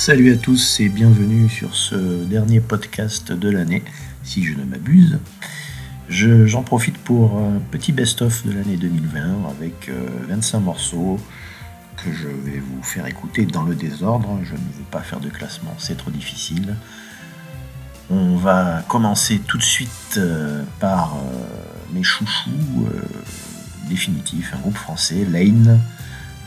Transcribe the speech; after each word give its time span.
Salut 0.00 0.32
à 0.32 0.36
tous 0.38 0.80
et 0.80 0.88
bienvenue 0.88 1.50
sur 1.50 1.76
ce 1.76 2.24
dernier 2.24 2.60
podcast 2.60 3.32
de 3.32 3.50
l'année, 3.50 3.82
si 4.22 4.42
je 4.42 4.54
ne 4.54 4.64
m'abuse. 4.64 5.18
J'en 6.08 6.62
profite 6.62 6.96
pour 6.96 7.36
un 7.36 7.60
petit 7.70 7.92
best-of 7.92 8.46
de 8.46 8.52
l'année 8.52 8.78
2020 8.78 9.46
avec 9.50 9.90
25 10.26 10.56
euh, 10.56 10.60
morceaux 10.62 11.20
que 11.98 12.10
je 12.14 12.28
vais 12.28 12.60
vous 12.60 12.82
faire 12.82 13.04
écouter 13.04 13.44
dans 13.44 13.62
le 13.62 13.74
désordre. 13.74 14.38
Je 14.42 14.54
ne 14.54 14.56
veux 14.56 14.88
pas 14.90 15.00
faire 15.00 15.20
de 15.20 15.28
classement, 15.28 15.74
c'est 15.76 15.98
trop 15.98 16.10
difficile. 16.10 16.76
On 18.08 18.36
va 18.36 18.82
commencer 18.88 19.38
tout 19.46 19.58
de 19.58 19.62
suite 19.62 20.14
euh, 20.16 20.64
par 20.78 21.16
euh, 21.16 21.92
mes 21.92 22.02
chouchous 22.02 22.88
définitifs, 23.86 24.54
un 24.54 24.60
groupe 24.60 24.78
français, 24.78 25.26
Lane, 25.30 25.78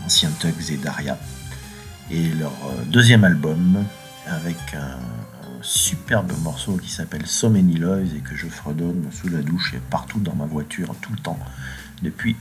ancien 0.07 0.31
Tugs 0.40 0.71
et 0.71 0.77
Daria 0.77 1.20
et 2.12 2.30
leur 2.30 2.52
euh, 2.52 2.84
deuxième 2.85 3.23
album 3.23 3.84
avec 4.27 4.57
un, 4.75 4.99
superbe 5.63 6.31
morceau 6.43 6.76
qui 6.76 6.89
s'appelle 6.89 7.26
So 7.26 7.49
Many 7.49 7.76
et 7.77 8.20
que 8.20 8.35
je 8.35 8.48
fredonne 8.48 9.07
sous 9.12 9.29
la 9.29 9.41
douche 9.41 9.73
et 9.73 9.79
partout 9.89 10.20
dans 10.20 10.35
ma 10.35 10.45
voiture 10.45 10.93
tout 11.02 11.13
le 11.13 11.20
temps 11.20 11.39
depuis 12.02 12.35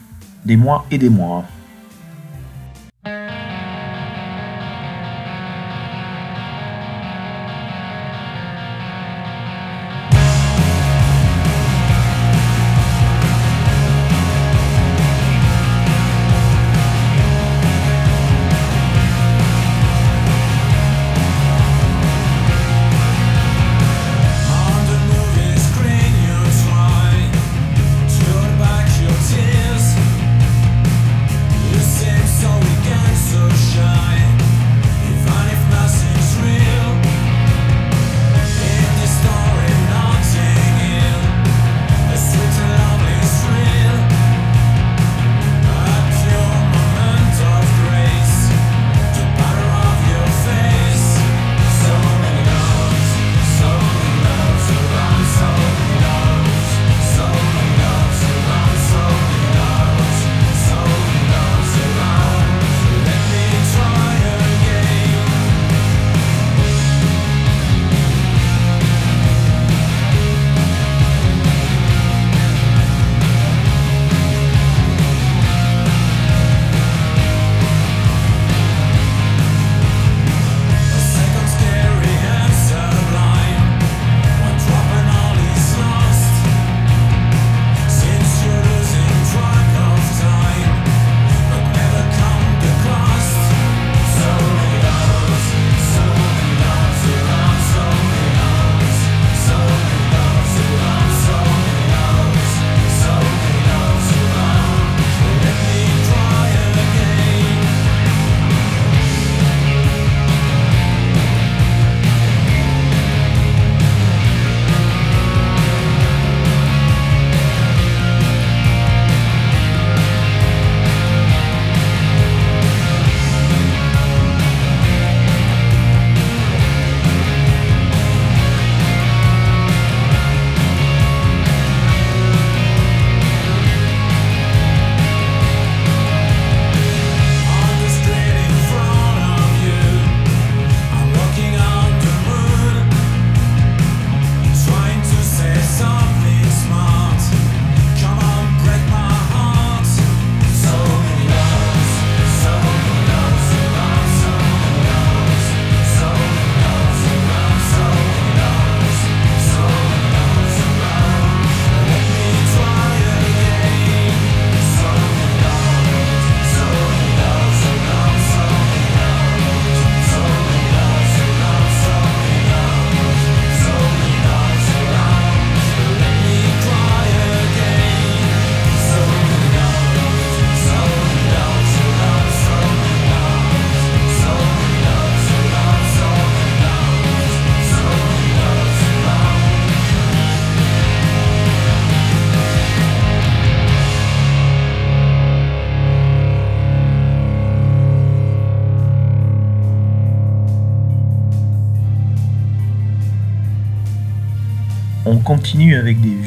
des 0.44 0.56
mois 0.56 0.86
et 0.90 0.98
des 0.98 1.08
mois. 1.08 1.46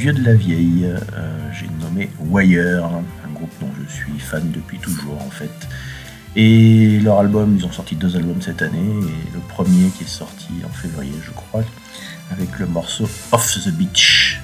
Vieux 0.06 0.14
de 0.14 0.24
la 0.24 0.36
vieille. 0.36 0.86
Euh, 0.86 1.52
j'ai 1.52 1.68
nommé 1.84 2.12
Wire, 2.20 2.86
un 2.86 3.34
groupe 3.34 3.50
dont 3.60 3.72
je 3.82 3.92
suis 3.92 4.20
fan 4.20 4.52
depuis 4.52 4.78
toujours 4.78 5.20
en 5.20 5.32
fait. 5.32 5.50
Et 6.36 7.00
leur 7.00 7.18
album, 7.18 7.56
ils 7.58 7.66
ont 7.66 7.72
sorti 7.72 7.96
deux 7.96 8.16
albums 8.16 8.40
cette 8.40 8.62
année, 8.62 8.78
et 8.78 9.34
le 9.34 9.40
premier 9.50 9.90
qui 9.98 10.04
est 10.04 10.08
sorti 10.08 10.52
en 10.64 10.70
février, 10.70 11.16
je 11.26 11.32
crois, 11.32 11.64
avec 12.30 12.60
le 12.60 12.68
morceau 12.68 13.10
Off 13.32 13.58
the 13.66 13.72
Beach. 13.72 14.40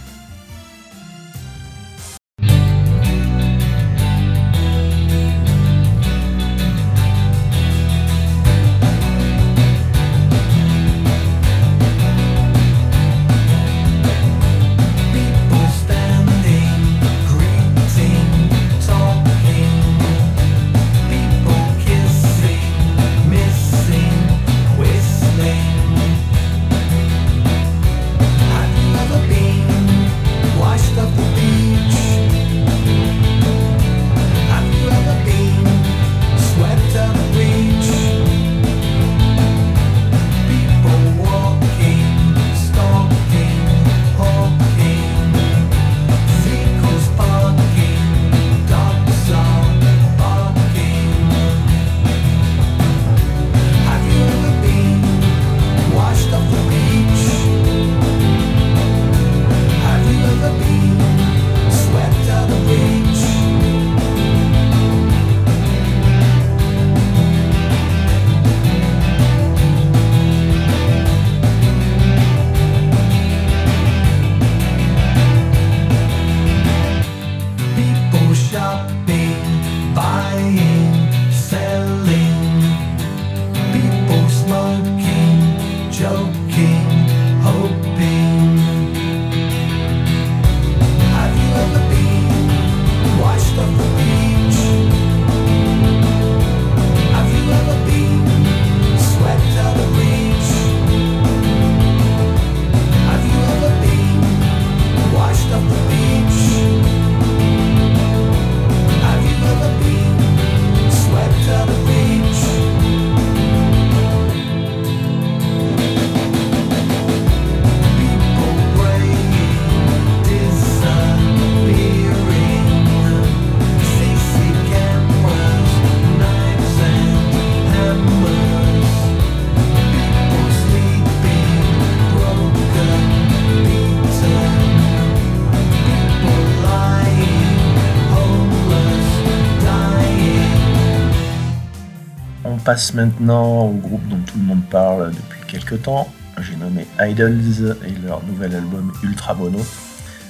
Passe 142.71 142.93
maintenant 142.93 143.65
au 143.65 143.73
groupe 143.73 144.07
dont 144.07 144.21
tout 144.25 144.37
le 144.37 144.45
monde 144.45 144.63
parle 144.69 145.11
depuis 145.11 145.41
quelques 145.45 145.81
temps. 145.81 146.09
J'ai 146.39 146.55
nommé 146.55 146.87
Idols 147.01 147.75
et 147.85 147.91
leur 148.07 148.23
nouvel 148.23 148.55
album 148.55 148.93
Ultra 149.03 149.33
Bono 149.33 149.59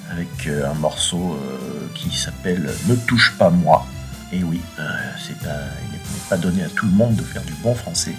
avec 0.10 0.48
euh, 0.48 0.68
un 0.68 0.74
morceau 0.74 1.36
euh, 1.36 1.88
qui 1.94 2.10
s'appelle 2.10 2.68
Ne 2.88 2.96
touche 2.96 3.36
pas 3.38 3.52
moi. 3.52 3.86
Et 4.34 4.44
oui, 4.44 4.60
euh, 4.80 4.90
c'est 5.24 5.38
pas, 5.38 5.60
il 5.86 5.92
n'est 5.92 6.30
pas 6.32 6.38
donné 6.38 6.64
à 6.64 6.70
tout 6.70 6.88
le 6.88 6.94
monde 6.94 7.16
de 7.16 7.22
faire 7.22 7.44
du 7.44 7.54
bon 7.62 7.76
français, 7.76 8.16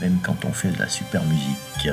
même 0.00 0.16
quand 0.22 0.46
on 0.46 0.52
fait 0.54 0.70
de 0.70 0.78
la 0.78 0.88
super 0.88 1.22
musique. 1.24 1.90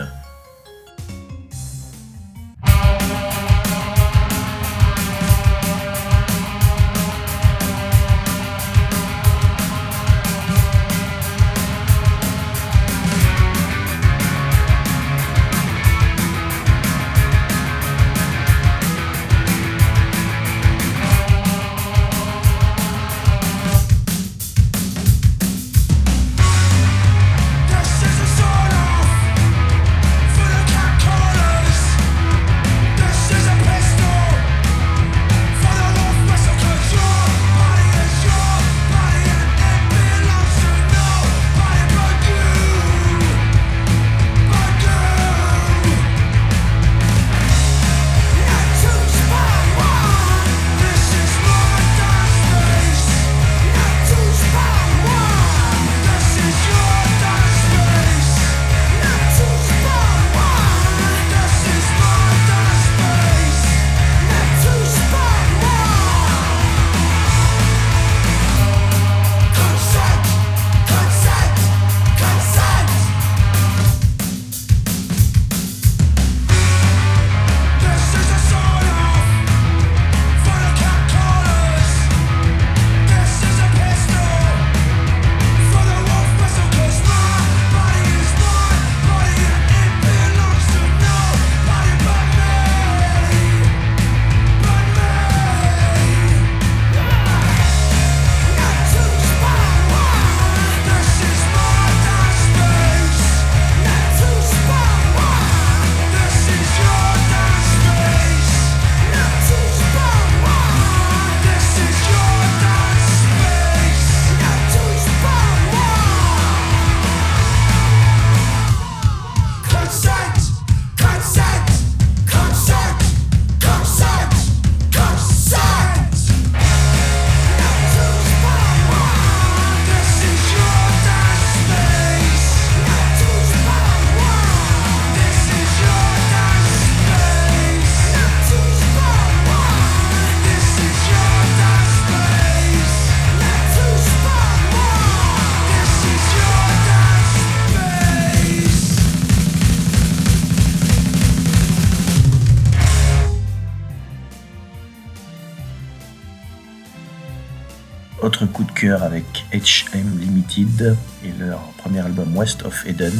Eden, 162.85 163.13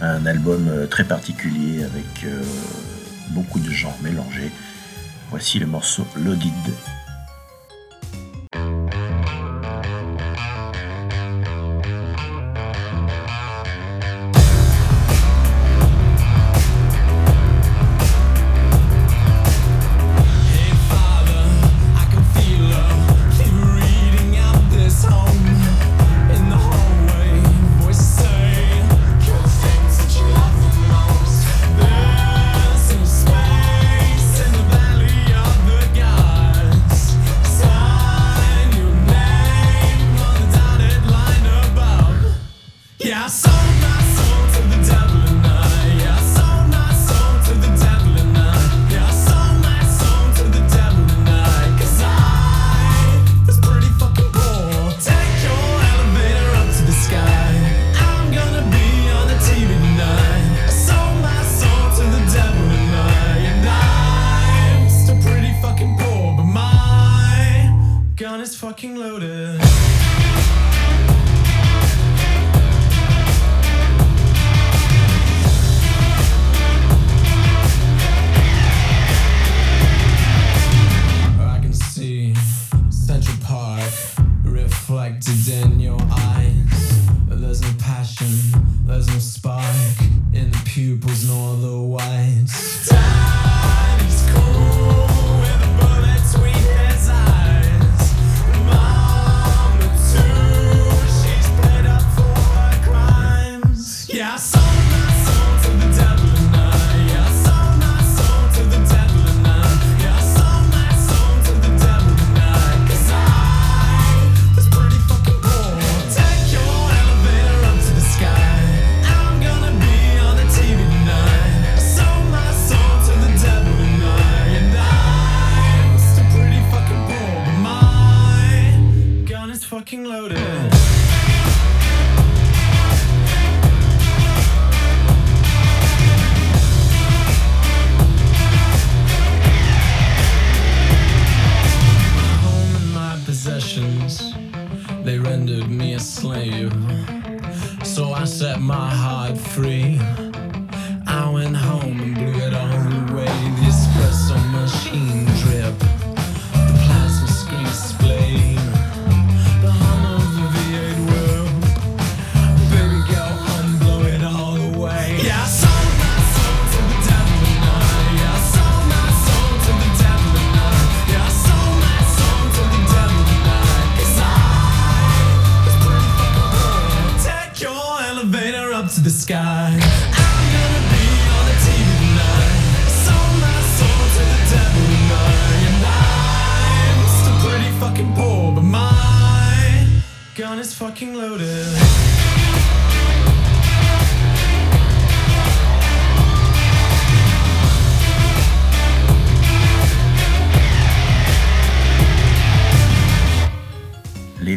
un 0.00 0.24
album 0.26 0.68
euh, 0.68 0.86
très 0.86 1.04
particulier 1.04 1.84
avec 1.84 2.24
euh, 2.24 2.42
beaucoup 3.30 3.60
de 3.60 3.70
genres 3.70 3.98
mélangés. 4.02 4.50
Voici 5.30 5.58
le 5.58 5.66
morceau 5.66 6.06
Loaded 6.16 6.52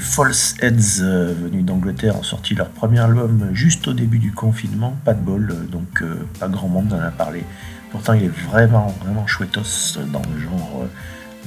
False 0.03 0.55
Heads 0.61 1.01
euh, 1.01 1.33
venus 1.33 1.63
d'Angleterre 1.63 2.17
ont 2.19 2.23
sorti 2.23 2.53
leur 2.53 2.69
premier 2.69 2.99
album 2.99 3.49
juste 3.53 3.87
au 3.87 3.93
début 3.93 4.19
du 4.19 4.33
confinement, 4.33 4.95
pas 5.05 5.13
de 5.13 5.21
bol, 5.21 5.49
euh, 5.49 5.65
donc 5.65 6.01
euh, 6.01 6.27
pas 6.39 6.49
grand 6.49 6.67
monde 6.67 6.89
n'en 6.89 6.99
a 6.99 7.09
parlé. 7.09 7.43
Pourtant 7.89 8.13
il 8.13 8.25
est 8.25 8.27
vraiment 8.49 8.93
vraiment 9.03 9.25
chouettos 9.25 9.97
dans 10.11 10.21
le 10.33 10.41
genre 10.41 10.85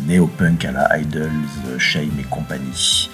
néo-punk 0.06 0.64
à 0.64 0.72
la 0.72 0.98
Idols, 0.98 1.30
Shame 1.78 2.18
et 2.18 2.24
compagnie. 2.24 3.10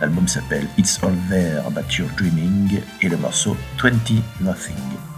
L'album 0.00 0.28
s'appelle 0.28 0.66
It's 0.76 1.00
All 1.02 1.14
There 1.30 1.62
About 1.66 1.90
Your 1.98 2.08
Dreaming 2.16 2.80
et 3.00 3.08
le 3.08 3.16
morceau 3.16 3.56
20 3.82 3.92
Nothing. 4.40 5.11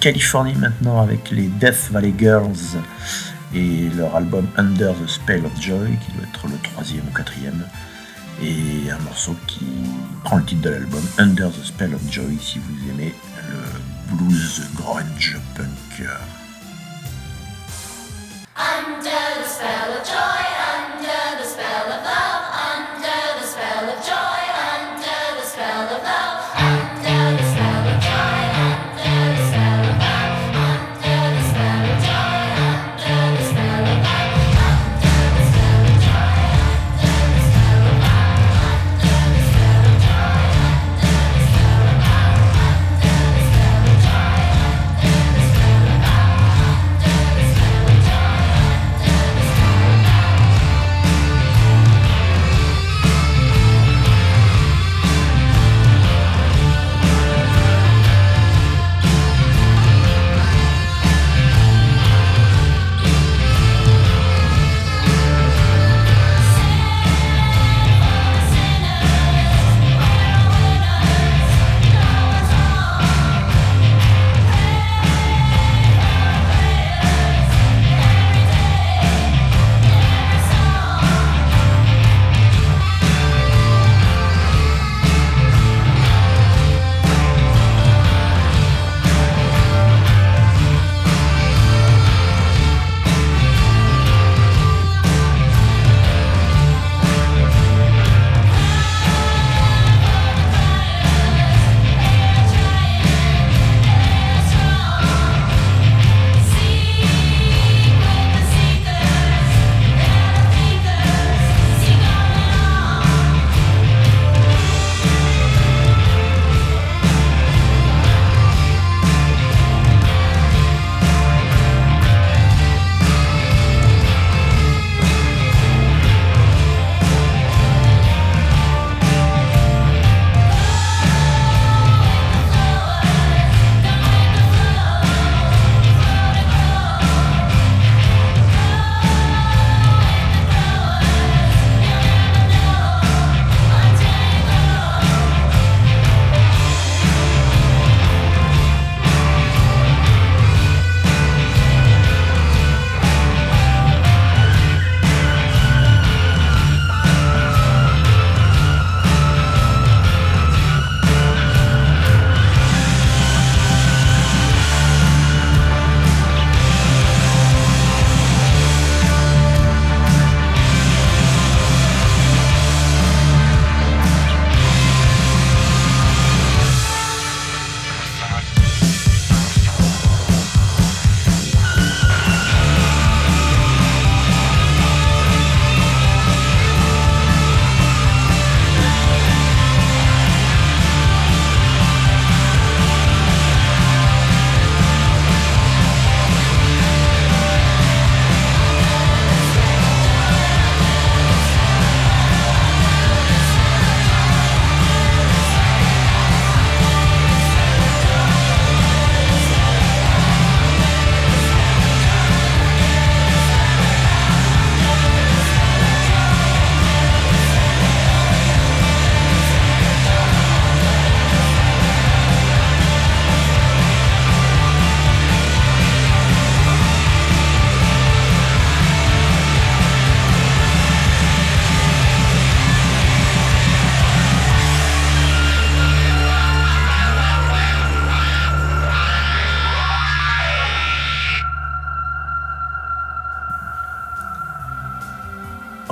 Californie 0.00 0.54
maintenant 0.54 1.00
avec 1.00 1.30
les 1.30 1.48
Death 1.48 1.90
Valley 1.90 2.14
Girls 2.18 2.78
et 3.54 3.88
leur 3.96 4.14
album 4.16 4.46
Under 4.56 4.92
the 4.94 5.08
Spell 5.08 5.44
of 5.44 5.60
Joy, 5.60 5.98
qui 6.04 6.12
doit 6.12 6.26
être 6.28 6.46
le 6.46 6.58
troisième 6.62 7.04
ou 7.08 7.16
quatrième, 7.16 7.66
et 8.42 8.90
un 8.90 8.98
morceau 9.04 9.36
qui 9.46 9.66
prend 10.24 10.36
le 10.36 10.44
titre 10.44 10.62
de 10.62 10.70
l'album 10.70 11.02
Under 11.18 11.50
the 11.50 11.64
Spell 11.64 11.94
of 11.94 12.00
Joy 12.10 12.38
si 12.40 12.58
vous 12.58 12.90
aimez 12.90 13.14
le 13.48 14.16
blues 14.16 14.62
grunge 14.74 15.38
punk. 15.54 15.75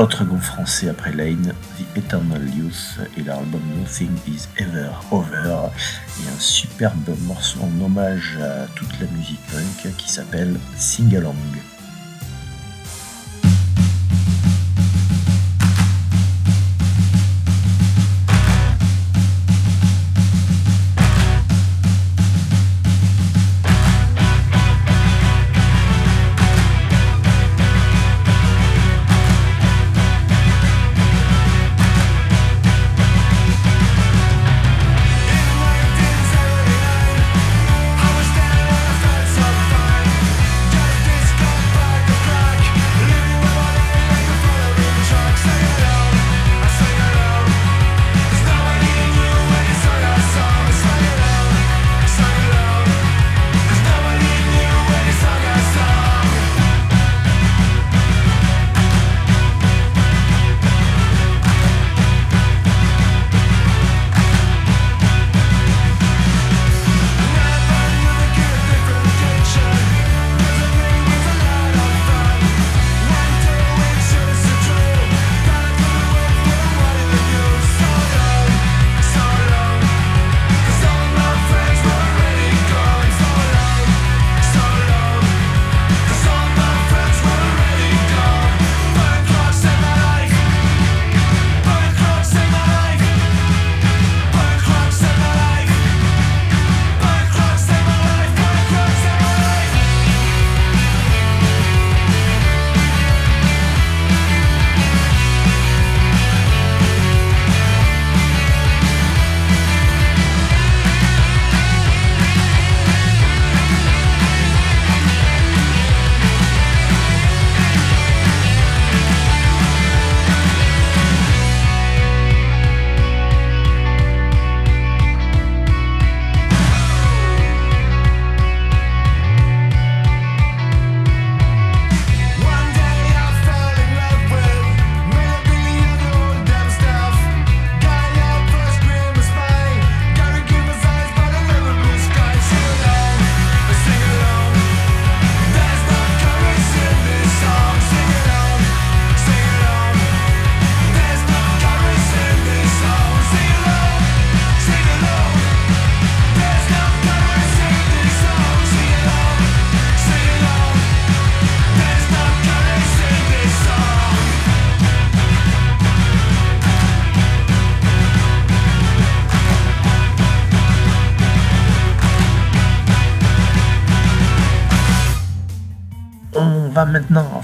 Autre 0.05 0.27
groupe 0.27 0.43
français 0.43 0.91
après 0.91 1.13
Lane, 1.13 1.55
The 1.79 1.97
Eternal 1.97 2.43
Youth 2.55 2.99
et 3.17 3.23
l'album 3.23 3.63
Nothing 3.81 4.11
Is 4.29 4.49
Ever 4.59 4.91
Over 5.11 5.71
et 6.21 6.29
un 6.29 6.39
superbe 6.39 7.17
morceau 7.23 7.61
en 7.63 7.83
hommage 7.83 8.37
à 8.37 8.67
toute 8.75 9.01
la 9.01 9.07
musique 9.17 9.41
punk 9.51 9.97
qui 9.97 10.13
s'appelle 10.13 10.61
Sing 10.77 11.17
Along. 11.17 11.35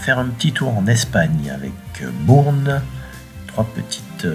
Faire 0.01 0.19
un 0.19 0.27
petit 0.27 0.53
tour 0.53 0.77
en 0.77 0.87
Espagne 0.87 1.51
avec 1.55 1.73
Bourne, 2.23 2.83
trois 3.47 3.65
petites 3.65 4.27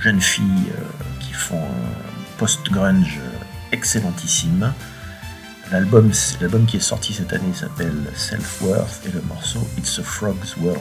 jeunes 0.00 0.20
filles 0.20 0.72
qui 1.20 1.32
font 1.32 1.62
un 1.62 2.38
post-grunge 2.38 3.20
excellentissime. 3.70 4.72
L'album, 5.70 6.10
l'album 6.40 6.66
qui 6.66 6.78
est 6.78 6.80
sorti 6.80 7.12
cette 7.12 7.32
année 7.32 7.54
s'appelle 7.54 8.04
Self-Worth 8.16 9.06
et 9.06 9.12
le 9.12 9.22
morceau 9.22 9.60
It's 9.78 10.00
a 10.00 10.02
Frog's 10.02 10.56
World. 10.56 10.80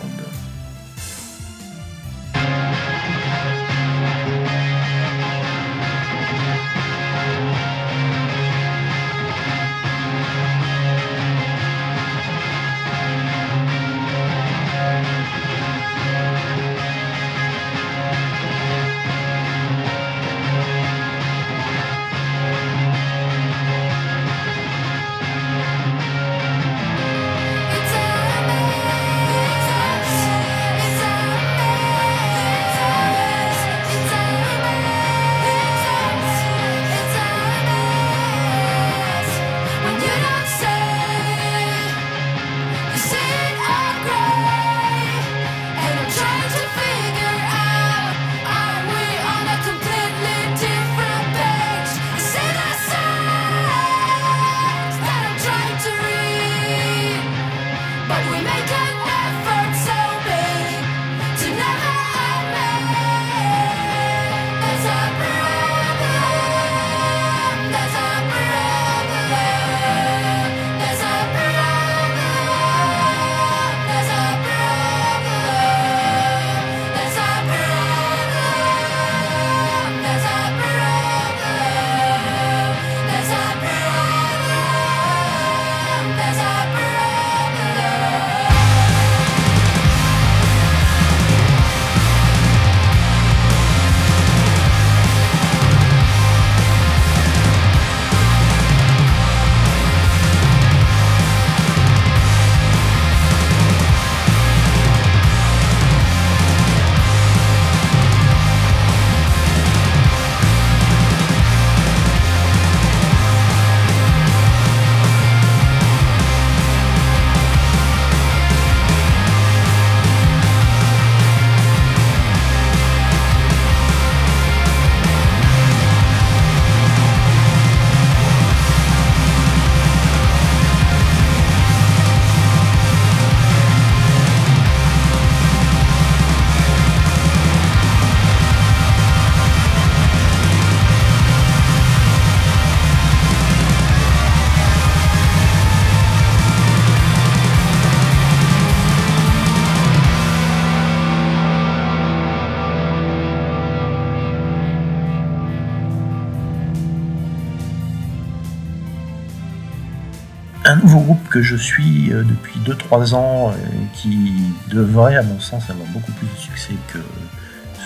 Que 161.30 161.42
je 161.42 161.56
suis 161.56 162.12
euh, 162.12 162.24
depuis 162.24 162.60
2-3 162.66 163.16
ans, 163.16 163.54
qui 163.94 164.34
devrait, 164.70 165.16
à 165.16 165.24
mon 165.24 165.40
sens, 165.40 165.70
avoir 165.70 165.88
beaucoup 165.90 166.12
plus 166.14 166.28
de 166.28 166.38
succès 166.38 166.74
que 166.92 167.00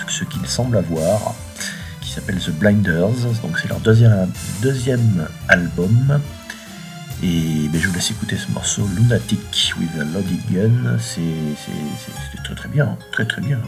ce 0.08 0.24
qu'il 0.24 0.46
semble 0.46 0.76
avoir, 0.76 1.34
qui 2.00 2.10
s'appelle 2.10 2.38
The 2.38 2.50
Blinders. 2.50 3.40
Donc 3.42 3.58
c'est 3.58 3.68
leur 3.68 3.80
deuxième, 3.80 4.28
deuxième 4.62 5.26
album. 5.48 6.20
Et 7.22 7.68
ben, 7.68 7.80
je 7.80 7.88
vous 7.88 7.94
laisse 7.94 8.10
écouter 8.10 8.36
ce 8.36 8.50
morceau 8.52 8.86
Lunatic 8.96 9.74
with 9.78 9.90
a 10.00 10.04
Loaded 10.04 10.40
Gun. 10.50 10.98
C'est 10.98 12.42
très 12.42 12.54
très 12.54 12.68
bien, 12.68 12.96
très 13.12 13.24
très 13.24 13.40
bien. 13.40 13.58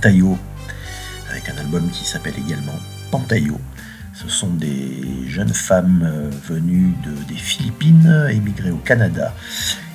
Pantayo, 0.00 0.38
avec 1.28 1.50
un 1.50 1.58
album 1.58 1.90
qui 1.90 2.06
s'appelle 2.06 2.32
également 2.38 2.72
Pantayo. 3.10 3.60
Ce 4.14 4.30
sont 4.30 4.48
des 4.48 5.28
jeunes 5.28 5.52
femmes 5.52 6.02
euh, 6.10 6.30
venues 6.48 6.94
des 7.28 7.34
Philippines, 7.34 8.26
émigrées 8.30 8.70
au 8.70 8.78
Canada, 8.78 9.34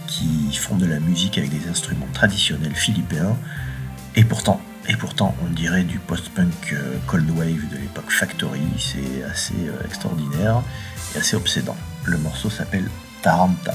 qui 0.06 0.56
font 0.58 0.76
de 0.76 0.86
la 0.86 1.00
musique 1.00 1.40
avec 1.40 1.50
des 1.50 1.68
instruments 1.68 2.06
traditionnels 2.14 2.76
philippins. 2.76 3.36
Et 4.16 4.24
pourtant, 4.24 4.62
et 4.88 4.96
pourtant, 4.96 5.36
on 5.44 5.52
dirait 5.52 5.84
du 5.84 5.98
post-punk 5.98 6.74
euh, 6.74 6.98
cold 7.08 7.28
wave 7.32 7.68
de 7.72 7.78
l'époque 7.78 8.12
Factory. 8.12 8.62
C'est 8.78 9.24
assez 9.24 9.56
euh, 9.56 9.86
extraordinaire 9.86 10.62
et 11.16 11.18
assez 11.18 11.36
obsédant. 11.36 11.78
Le 12.04 12.20
morceau 12.20 12.52
s'appelle 12.52 12.88
Taranta. 13.24 13.74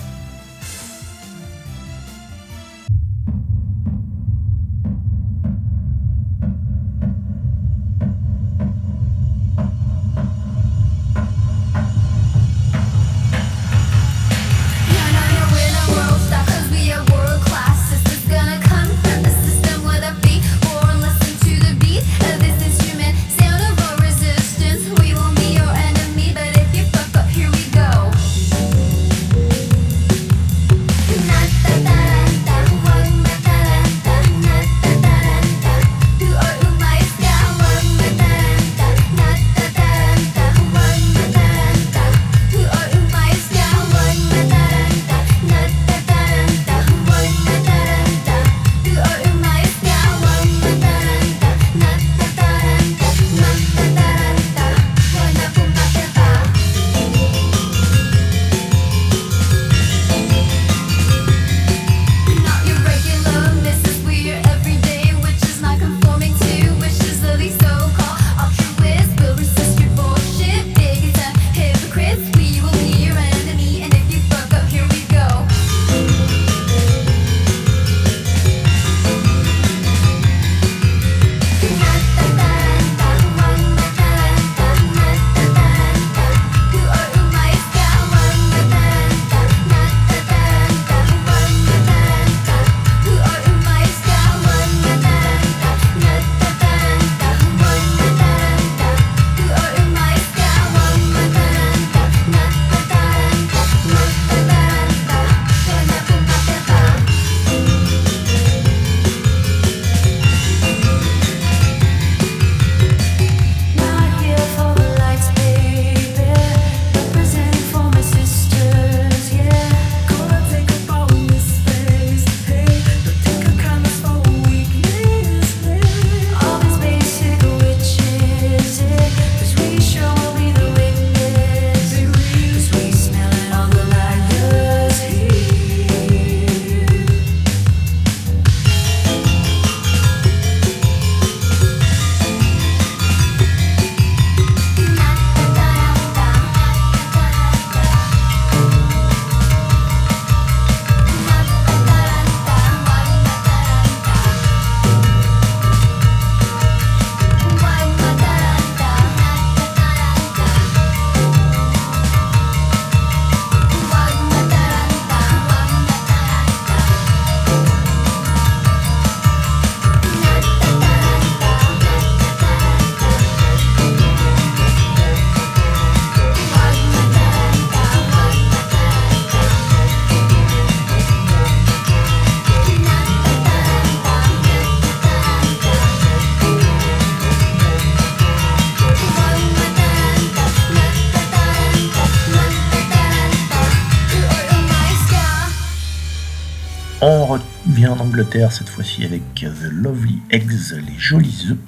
d'Angleterre, 198.01 198.51
cette 198.51 198.71
fois-ci 198.71 199.05
avec 199.05 199.23
The 199.35 199.71
Lovely 199.71 200.23
Eggs, 200.31 200.73
les 200.73 200.99
jolis 200.99 201.49
œufs, 201.51 201.59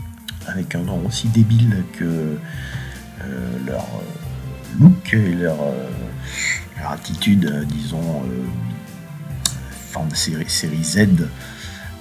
avec 0.47 0.75
un 0.75 0.79
nom 0.79 1.05
aussi 1.07 1.29
débile 1.29 1.85
que 1.99 2.05
euh, 2.05 2.39
leur 3.67 3.83
euh, 3.83 4.81
look 4.81 5.13
et 5.13 5.35
leur, 5.35 5.61
euh, 5.61 5.91
attitude, 6.89 7.67
disons, 7.69 8.23
fin 9.91 10.07
de 10.07 10.15
série, 10.15 10.49
série 10.49 10.83
Z. 10.83 11.07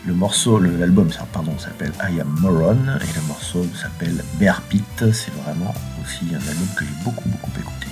Le 0.08 0.14
morceau, 0.14 0.60
l'album, 0.60 1.10
pardon, 1.34 1.60
s'appelle 1.60 1.92
I 2.02 2.22
Am 2.22 2.38
Moron 2.40 2.78
et 3.02 3.16
le 3.16 3.28
morceau 3.28 3.66
s'appelle 3.76 4.24
Bear 4.40 4.62
Pit. 4.62 5.12
C'est 5.12 5.34
vraiment 5.44 5.76
aussi 6.02 6.26
un 6.34 6.50
album 6.50 6.68
que 6.78 6.86
j'ai 6.86 7.04
beaucoup 7.04 7.28
beaucoup 7.28 7.52
écouté. 7.60 7.88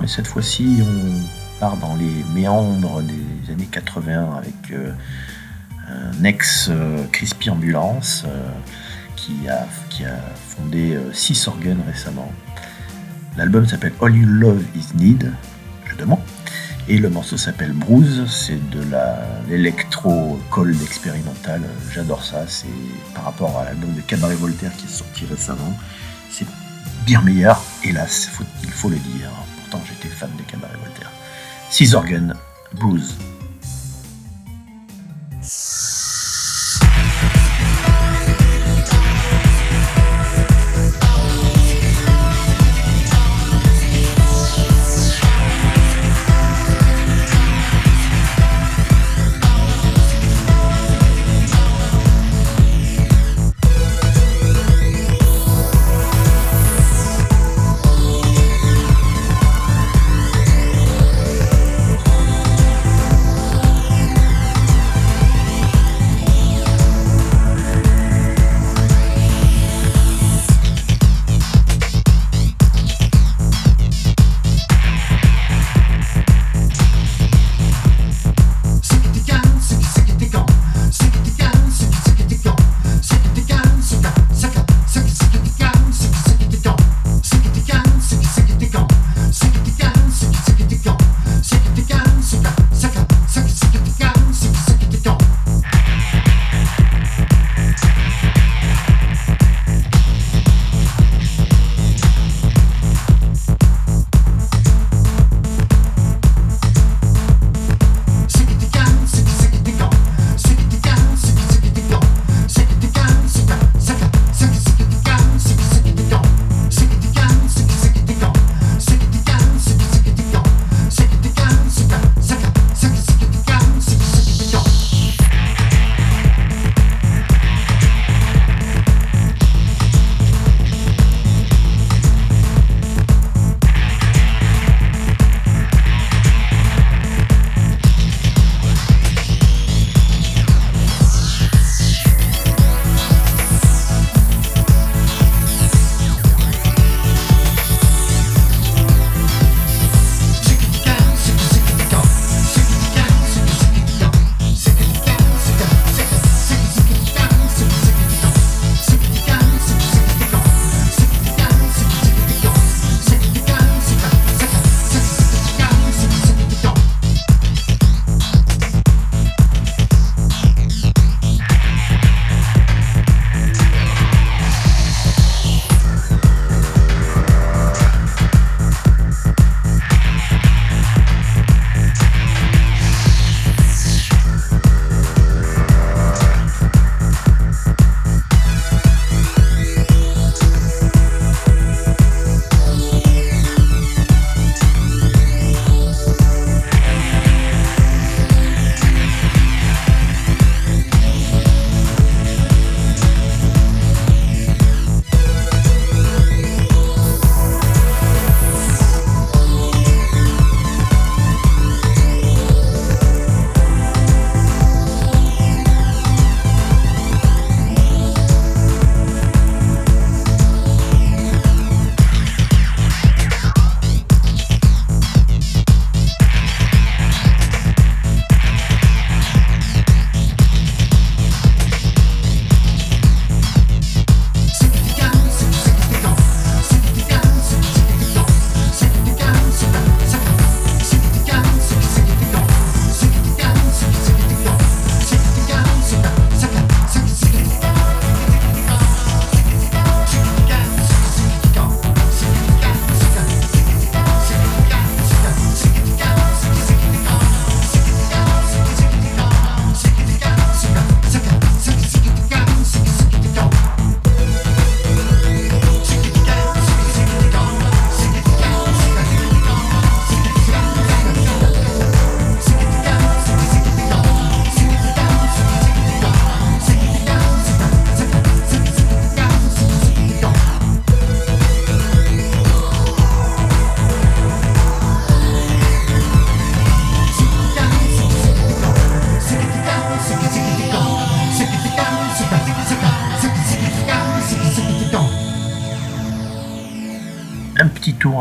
Mais 0.00 0.06
cette 0.06 0.26
fois-ci 0.26 0.82
on 0.82 1.58
part 1.60 1.76
dans 1.78 1.94
les 1.96 2.24
méandres 2.34 3.02
des 3.02 3.52
années 3.52 3.68
80 3.70 4.36
avec 4.36 4.54
euh, 4.72 4.92
un 5.88 6.24
ex 6.24 6.68
euh, 6.70 7.04
Crispy 7.12 7.50
Ambulance 7.50 8.24
euh, 8.26 8.50
qui, 9.16 9.48
a, 9.48 9.66
fondé 10.48 10.94
euh, 10.94 11.12
Six 11.12 11.48
Organ 11.48 11.78
récemment. 11.86 12.30
L'album 13.36 13.66
s'appelle 13.66 13.92
All 14.00 14.14
You 14.14 14.26
Love 14.26 14.62
Is 14.74 14.96
Need, 14.96 15.32
mots. 16.06 16.20
Et 16.88 16.98
le 16.98 17.08
morceau 17.10 17.36
s'appelle 17.36 17.72
Bruise, 17.72 18.24
c'est 18.28 18.70
de 18.70 18.82
la 18.90 19.26
l'électro 19.48 20.38
cold 20.50 20.80
expérimental. 20.82 21.62
J'adore 21.92 22.22
ça. 22.22 22.44
C'est 22.46 22.68
par 23.14 23.24
rapport 23.24 23.58
à 23.58 23.64
l'album 23.64 23.92
de 23.94 24.00
Cabaret 24.02 24.36
Voltaire 24.36 24.70
qui 24.76 24.86
est 24.86 24.88
sorti 24.88 25.24
récemment. 25.26 25.76
C'est 26.30 26.46
bien 27.04 27.20
meilleur, 27.22 27.60
hélas, 27.82 28.30
il 28.62 28.70
faut 28.70 28.88
le 28.88 28.96
dire. 28.96 29.30
Pourtant, 29.68 29.84
j'étais 29.88 30.08
fan 30.08 30.30
de 30.36 30.42
Cabaret 30.42 30.76
Voltaire. 30.80 31.10
Six 31.70 31.94
Organ, 31.94 32.34
Bruise. 32.72 33.16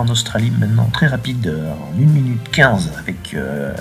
Australie 0.10 0.52
maintenant, 0.52 0.86
très 0.92 1.08
rapide, 1.08 1.48
en 1.48 1.94
1 2.02 2.06
minute 2.06 2.50
15, 2.52 2.92
avec 3.00 3.34
euh, 3.34 3.74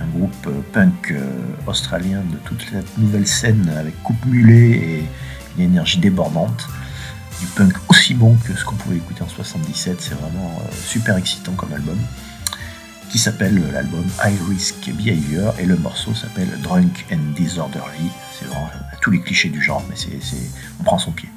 un 0.00 0.06
groupe 0.18 0.46
euh, 0.46 0.60
punk 0.72 1.10
euh, 1.12 1.20
australien 1.66 2.20
de 2.30 2.36
toute 2.44 2.62
cette 2.70 2.98
nouvelle 2.98 3.26
scène 3.26 3.70
avec 3.78 4.00
coupe 4.02 4.24
mulet 4.26 4.70
et 4.70 5.04
une 5.56 5.64
énergie 5.64 5.98
débordante. 5.98 6.68
Du 7.40 7.46
punk 7.48 7.74
aussi 7.88 8.14
bon 8.14 8.34
que 8.46 8.54
ce 8.54 8.64
qu'on 8.64 8.76
pouvait 8.76 8.96
écouter 8.96 9.22
en 9.22 9.28
77, 9.28 10.00
c'est 10.00 10.14
vraiment 10.14 10.58
super 10.86 11.16
excitant 11.16 11.52
comme 11.52 11.72
album. 11.72 11.98
Qui 13.10 13.18
s'appelle 13.18 13.60
l'album 13.72 14.04
High 14.24 14.38
Risk 14.48 14.90
Behavior 14.92 15.54
et 15.58 15.64
le 15.66 15.76
morceau 15.76 16.12
s'appelle 16.14 16.48
Drunk 16.62 17.06
and 17.12 17.32
Disorderly. 17.36 18.10
C'est 18.38 18.46
vraiment 18.46 18.68
euh, 18.74 18.96
tous 19.00 19.10
les 19.10 19.20
clichés 19.20 19.48
du 19.48 19.62
genre, 19.62 19.82
mais 19.88 19.94
c'est- 19.96 20.50
on 20.80 20.82
prend 20.82 20.98
son 20.98 21.12
pied. 21.12 21.28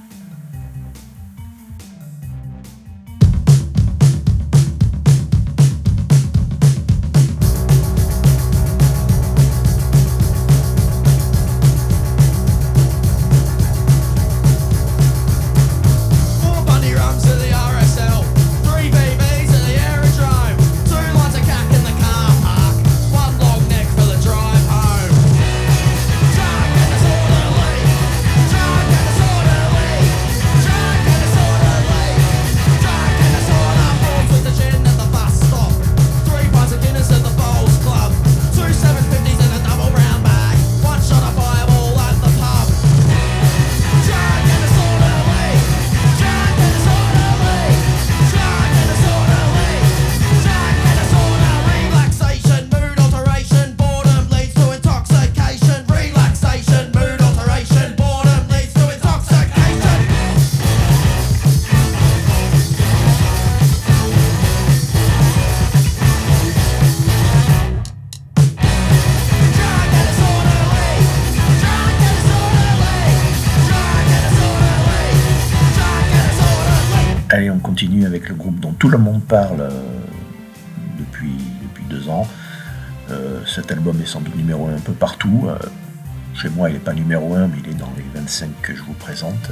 Présente. 89.10 89.50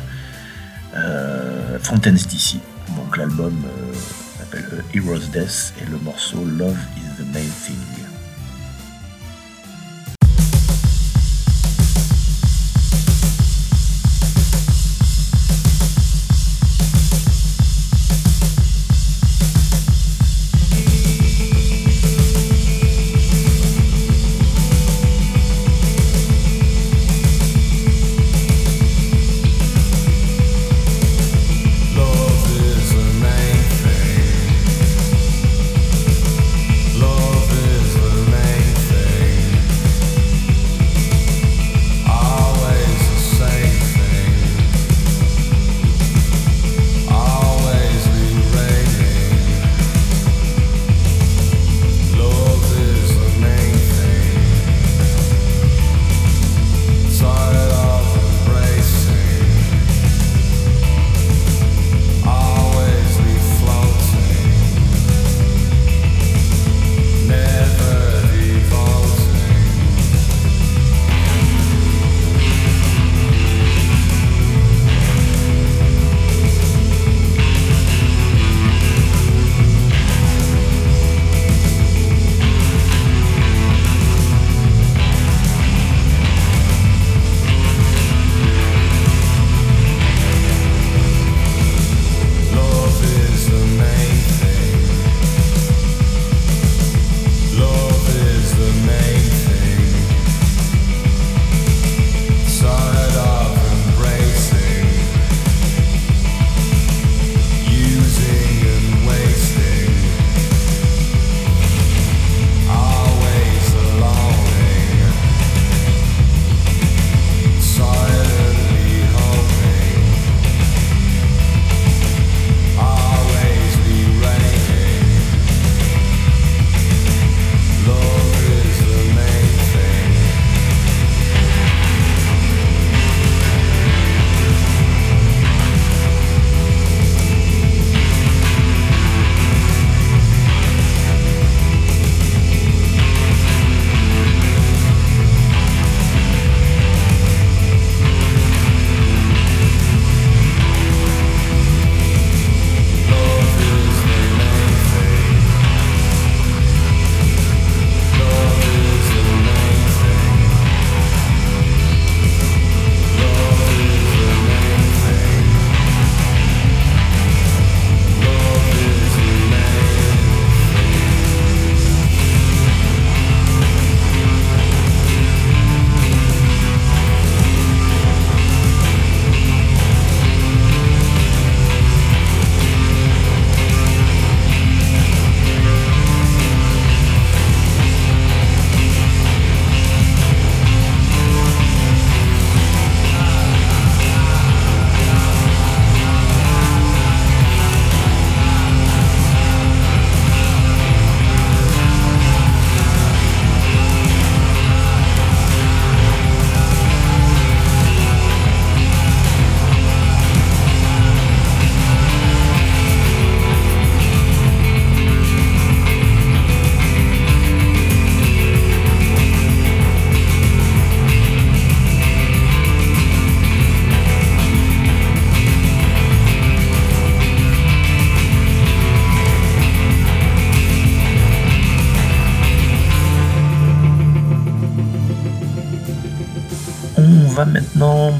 Euh, 0.96 1.80
Fontaine's 1.82 2.28
DC. 2.28 2.60
Donc 2.96 3.18
l'album 3.18 3.56
euh, 3.66 3.94
s'appelle 4.38 4.70
euh, 4.72 4.82
Heroes 4.94 5.28
Death 5.34 5.74
et 5.82 5.90
le 5.90 5.98
morceau 5.98 6.46
Love 6.46 6.78
is 6.96 7.22
the 7.22 7.26
Main 7.34 7.50
Thing. 7.66 7.97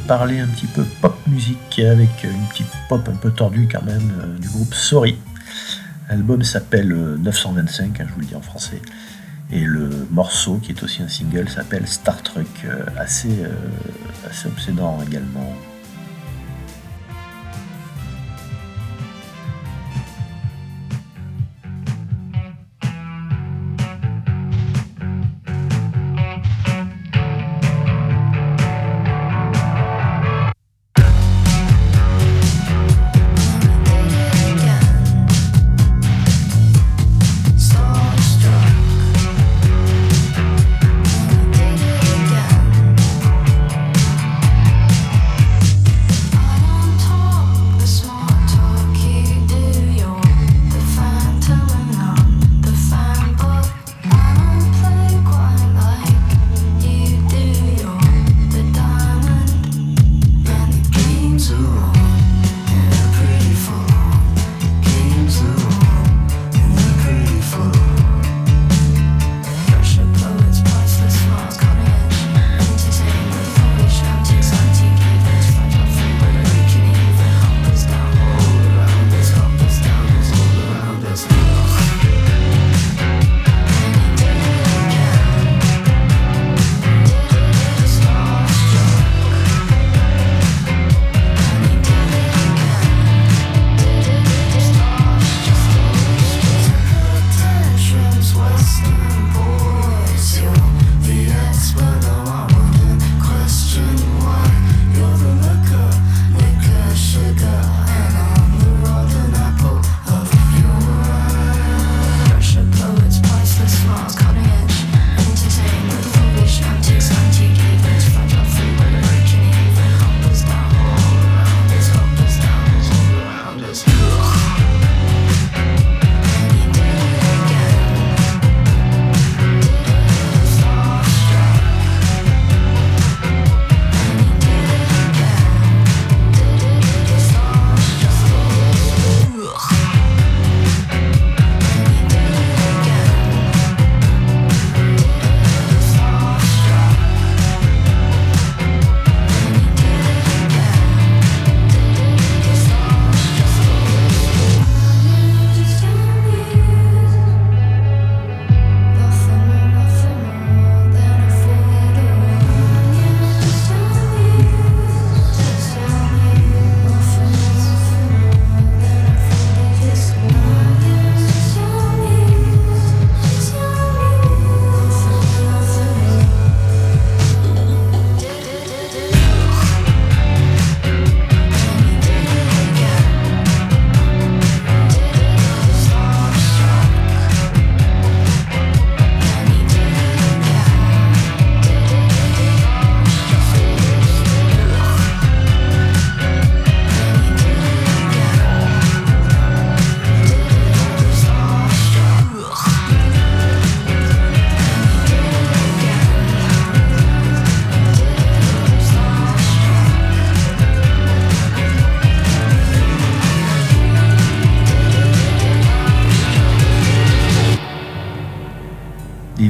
Parler 0.08 0.40
un 0.40 0.48
petit 0.48 0.68
peu 0.68 0.84
pop 1.02 1.16
musique 1.28 1.80
avec 1.80 2.24
une 2.24 2.48
petite 2.50 2.72
pop 2.88 3.08
un 3.10 3.16
peu 3.16 3.30
tordue 3.32 3.68
quand 3.70 3.84
même 3.84 4.12
euh, 4.22 4.40
du 4.40 4.48
groupe 4.48 4.74
Sorry. 4.74 5.18
L'album 6.10 6.42
s'appelle 6.44 6.94
euh, 6.94 7.18
925, 7.18 8.00
hein, 8.00 8.06
je 8.08 8.14
vous 8.14 8.22
le 8.22 8.26
dis 8.26 8.36
en 8.36 8.42
français. 8.42 8.82
Et 9.52 9.60
le 9.60 9.90
morceau, 10.12 10.60
qui 10.62 10.72
est 10.72 10.84
aussi 10.84 11.04
un 11.04 11.10
single, 11.10 11.50
s'appelle 11.50 11.88
Star 11.88 12.22
Trek, 12.24 12.46
euh, 12.66 12.86
assez, 12.98 13.44
euh, 13.44 13.50
assez 14.30 14.48
obsédant 14.48 15.00
également. 15.06 15.54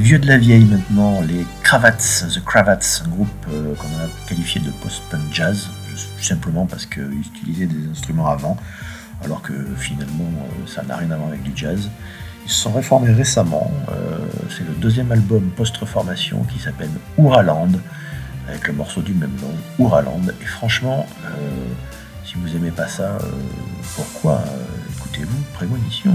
Vieux 0.08 0.18
de 0.18 0.26
la 0.26 0.38
vieille 0.38 0.64
maintenant, 0.64 1.20
les 1.20 1.44
Cravats, 1.62 2.24
The 2.32 2.42
Cravats, 2.42 3.02
un 3.04 3.08
groupe 3.10 3.28
euh, 3.52 3.74
qu'on 3.74 3.88
a 3.88 4.08
qualifié 4.26 4.58
de 4.58 4.70
post-punk 4.70 5.20
jazz, 5.30 5.68
simplement 6.18 6.64
parce 6.64 6.86
qu'ils 6.86 7.20
utilisaient 7.20 7.66
des 7.66 7.90
instruments 7.90 8.28
avant, 8.28 8.56
alors 9.22 9.42
que 9.42 9.52
finalement 9.76 10.24
euh, 10.24 10.66
ça 10.66 10.82
n'a 10.82 10.96
rien 10.96 11.10
à 11.10 11.16
voir 11.16 11.28
avec 11.28 11.42
du 11.42 11.52
jazz. 11.54 11.90
Ils 12.46 12.50
se 12.50 12.58
sont 12.58 12.72
réformés 12.72 13.12
récemment, 13.12 13.70
euh, 13.90 14.16
c'est 14.48 14.66
le 14.66 14.72
deuxième 14.76 15.12
album 15.12 15.50
post-reformation 15.50 16.42
qui 16.44 16.58
s'appelle 16.58 16.88
Ouraland, 17.18 17.72
avec 18.48 18.66
le 18.66 18.72
morceau 18.72 19.02
du 19.02 19.12
même 19.12 19.36
nom, 19.42 19.52
Ouraland, 19.78 20.22
et 20.40 20.46
franchement, 20.46 21.06
si 22.24 22.36
vous 22.36 22.56
aimez 22.56 22.70
pas 22.70 22.88
ça, 22.88 23.18
pourquoi 23.94 24.42
Écoutez-vous 24.96 25.42
Prémonition. 25.52 26.14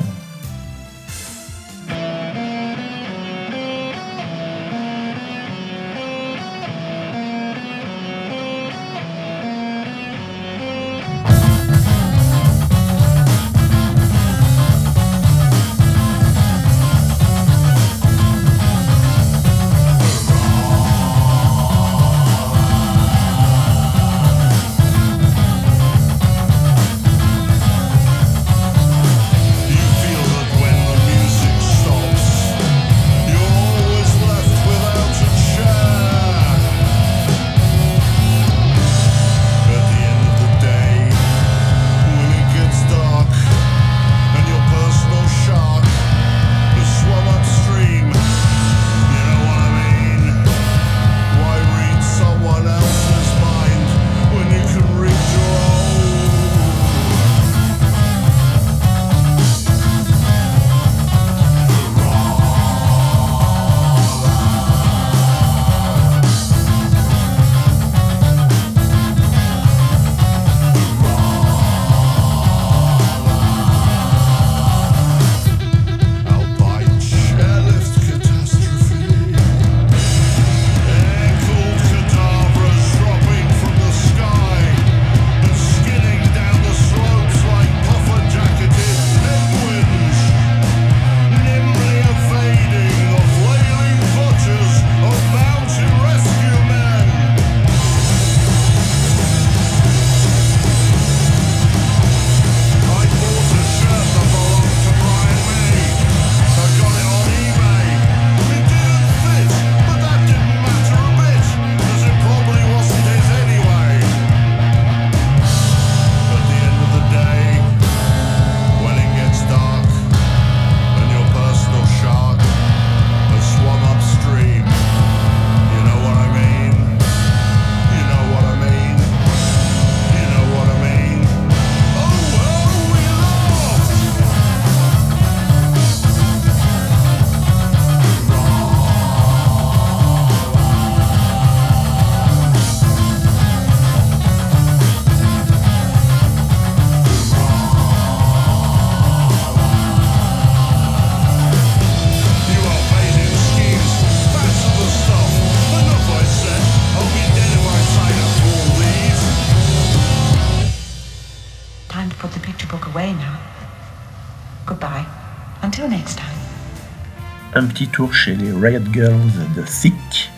Un 167.55 167.65
petit 167.67 167.87
tour 167.87 168.11
chez 168.15 168.35
les 168.35 168.51
Riot 168.51 168.81
Girls 168.91 169.31
de 169.55 169.61
Thick, 169.61 170.31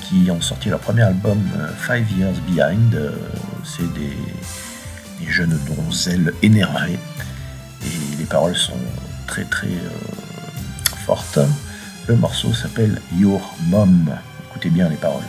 qui 0.00 0.30
ont 0.30 0.42
sorti 0.42 0.68
leur 0.68 0.80
premier 0.80 1.00
album 1.00 1.38
euh, 1.56 1.68
Five 1.78 2.06
Years 2.12 2.34
Behind. 2.46 2.94
Euh, 2.94 3.16
C'est 3.64 3.90
des, 3.94 4.12
jeunes 5.26 5.58
donzelles 5.66 6.34
énervées. 6.42 6.98
Et 7.86 8.16
les 8.18 8.24
paroles 8.24 8.56
sont 8.56 8.76
très 9.26 9.44
très 9.44 9.68
euh, 9.68 10.96
fortes. 11.06 11.38
Le 12.06 12.16
morceau 12.16 12.52
s'appelle 12.52 13.00
Your 13.16 13.40
Mom. 13.68 14.10
Écoutez 14.50 14.68
bien 14.68 14.90
les 14.90 14.96
paroles. 14.96 15.22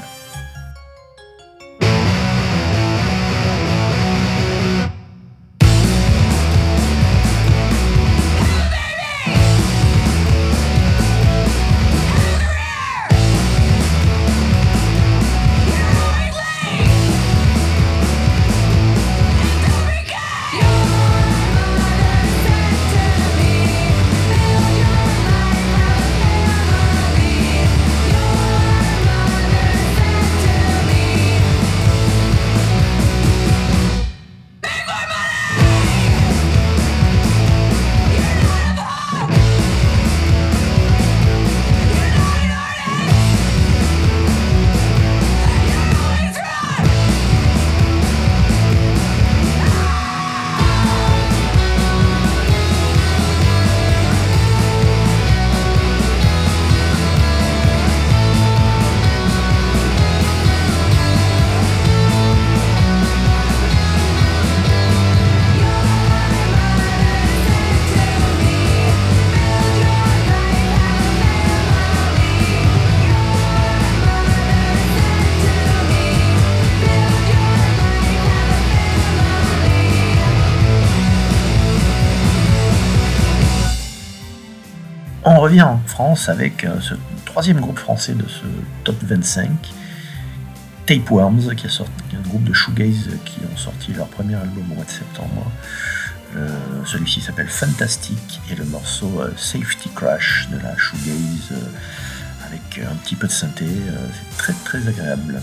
Avec 86.28 86.66
euh, 86.66 86.82
ce 86.82 86.96
troisième 87.26 87.62
groupe 87.62 87.80
français 87.80 88.14
de 88.14 88.28
ce 88.28 88.44
top 88.84 88.98
25, 89.04 89.50
Tapeworms, 90.86 91.56
qui 91.56 91.68
a 91.68 91.70
sorti 91.70 91.94
un 92.14 92.28
groupe 92.28 92.44
de 92.44 92.52
shoegaze 92.52 93.10
qui 93.24 93.40
ont 93.50 93.56
sorti 93.56 93.94
leur 93.94 94.08
premier 94.08 94.36
album 94.36 94.66
au 94.72 94.76
mois 94.76 94.84
de 94.84 94.90
septembre. 94.90 95.50
Euh, 96.36 96.50
Celui-ci 96.86 97.22
s'appelle 97.22 97.48
Fantastic 97.48 98.42
et 98.52 98.56
le 98.56 98.66
morceau 98.66 99.22
euh, 99.22 99.32
Safety 99.38 99.90
Crash 99.96 100.50
de 100.52 100.58
la 100.58 100.76
shoegaze 100.78 101.54
euh, 101.54 102.48
avec 102.48 102.82
un 102.86 102.96
petit 102.96 103.16
peu 103.16 103.28
de 103.28 103.32
synthé, 103.32 103.66
c'est 103.66 104.38
très 104.38 104.54
très 104.66 104.86
agréable. 104.90 105.42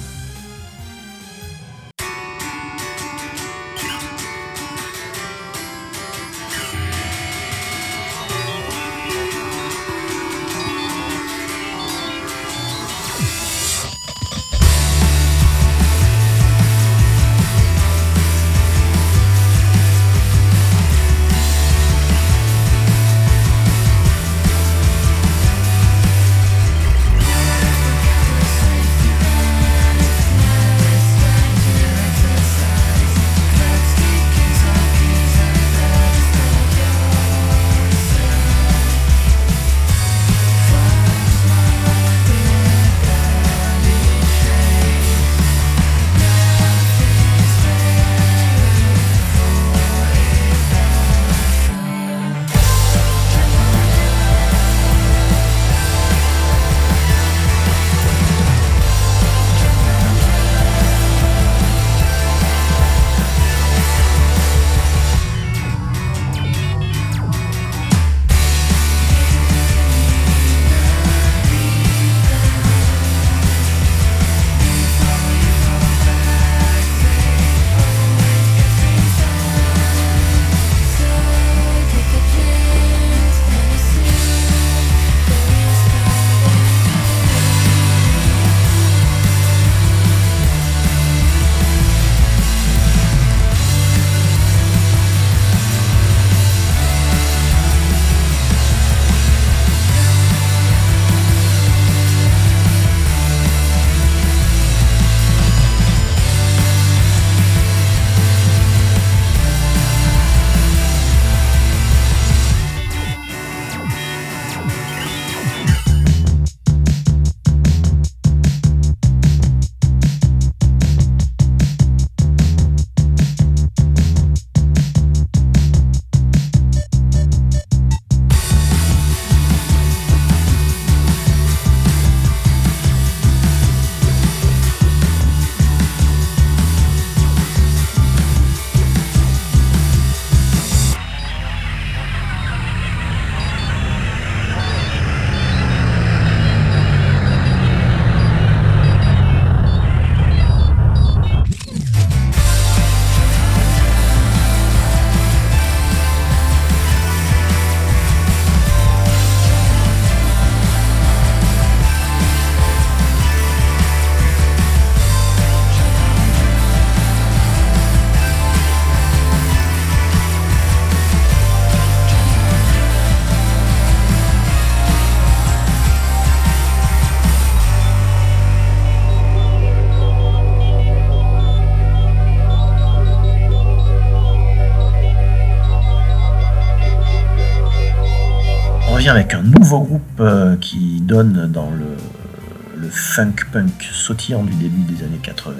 funk 193.11 193.45
punk 193.51 193.89
sautillant 193.93 194.45
du 194.45 194.55
début 194.55 194.83
des 194.83 195.03
années 195.03 195.19
80, 195.21 195.55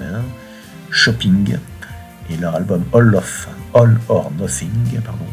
Shopping, 0.89 1.57
et 2.29 2.37
leur 2.37 2.55
album 2.55 2.85
All 2.93 3.13
of 3.13 3.49
All 3.73 3.99
or 4.07 4.31
Nothing, 4.39 4.71
pardon. 5.03 5.25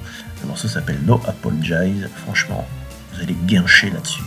Le 0.43 0.49
morceau 0.49 0.67
s'appelle 0.67 0.99
No 1.07 1.21
Apologize. 1.29 2.09
Franchement, 2.25 2.67
vous 3.13 3.23
allez 3.23 3.37
guincher 3.47 3.91
là-dessus. 3.91 4.23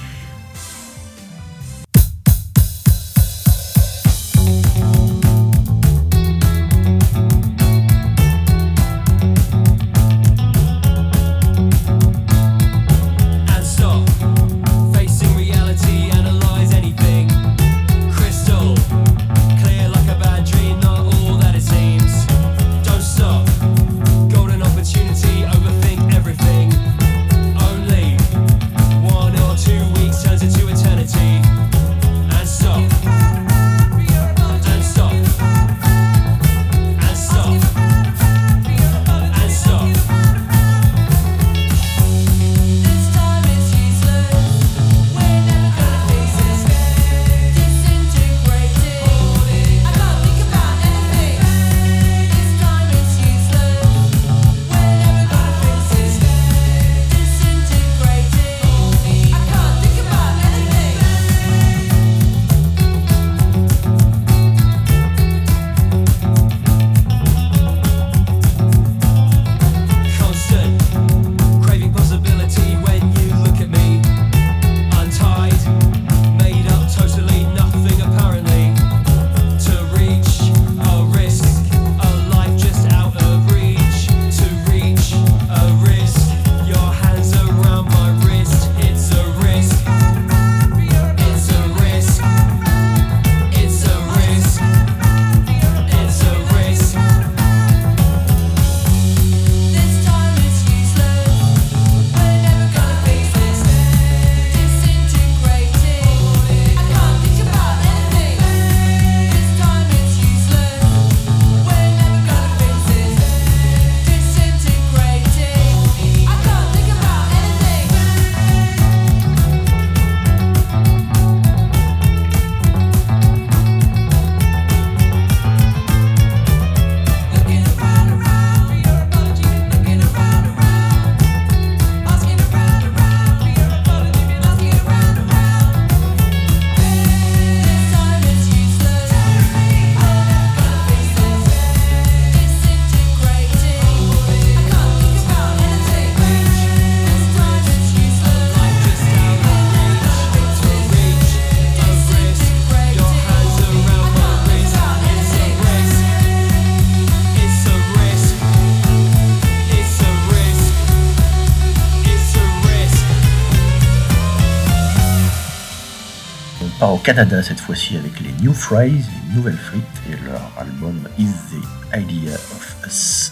Canada 167.03 167.41
cette 167.41 167.59
fois-ci 167.59 167.97
avec 167.97 168.19
les 168.19 168.31
New 168.43 168.53
Fries, 168.53 168.91
les 169.29 169.35
nouvelles 169.35 169.57
frites 169.57 169.81
et 170.07 170.15
leur 170.23 170.51
album 170.57 171.07
Is 171.17 171.31
the 171.49 171.97
Idea 171.97 172.35
of 172.35 172.75
Us. 172.85 173.31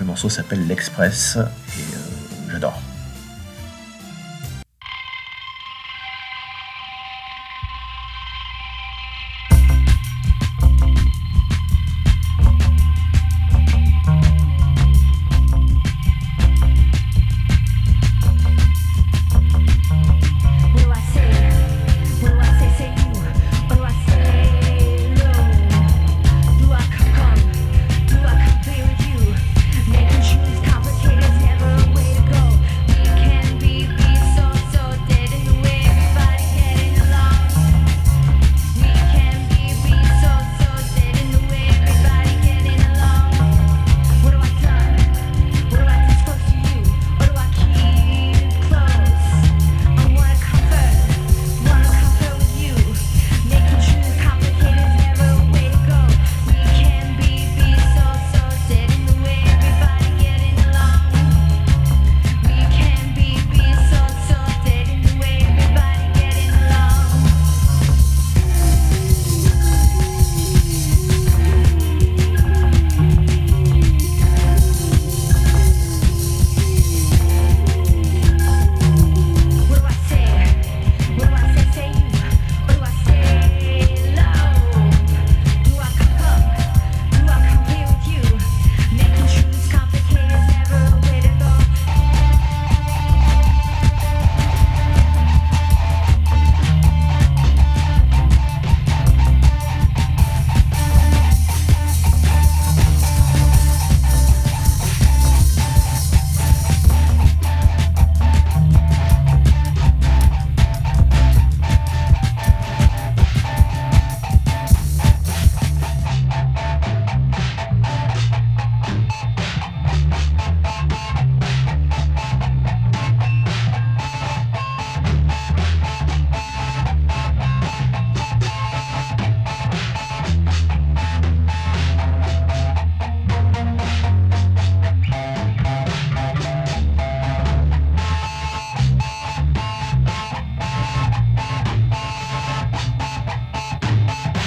Le 0.00 0.06
morceau 0.06 0.30
s'appelle 0.30 0.66
L'Express 0.66 1.38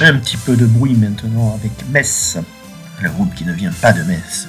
Un 0.08 0.20
petit 0.20 0.38
peu 0.38 0.55
de 0.55 0.66
bruit 0.66 0.95
maintenant 0.95 1.53
avec 1.53 1.74
Metz, 1.89 2.38
le 3.01 3.10
groupe 3.10 3.36
qui 3.36 3.43
ne 3.43 3.51
vient 3.51 3.74
pas 3.82 3.91
de 3.91 4.03
Metz. 4.03 4.47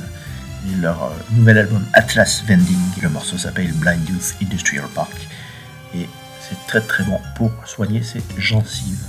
Et 0.70 0.76
leur 0.76 1.02
euh, 1.02 1.08
nouvel 1.32 1.58
album 1.58 1.84
Atlas 1.94 2.44
Vending, 2.46 2.78
le 3.02 3.08
morceau 3.08 3.36
s'appelle 3.36 3.72
Blind 3.72 4.08
Youth 4.08 4.36
Industrial 4.40 4.84
Park. 4.94 5.16
Et 5.96 6.08
c'est 6.40 6.64
très 6.68 6.80
très 6.80 7.02
bon 7.02 7.20
pour 7.34 7.50
soigner 7.66 8.04
ses 8.04 8.22
gencives. 8.36 9.07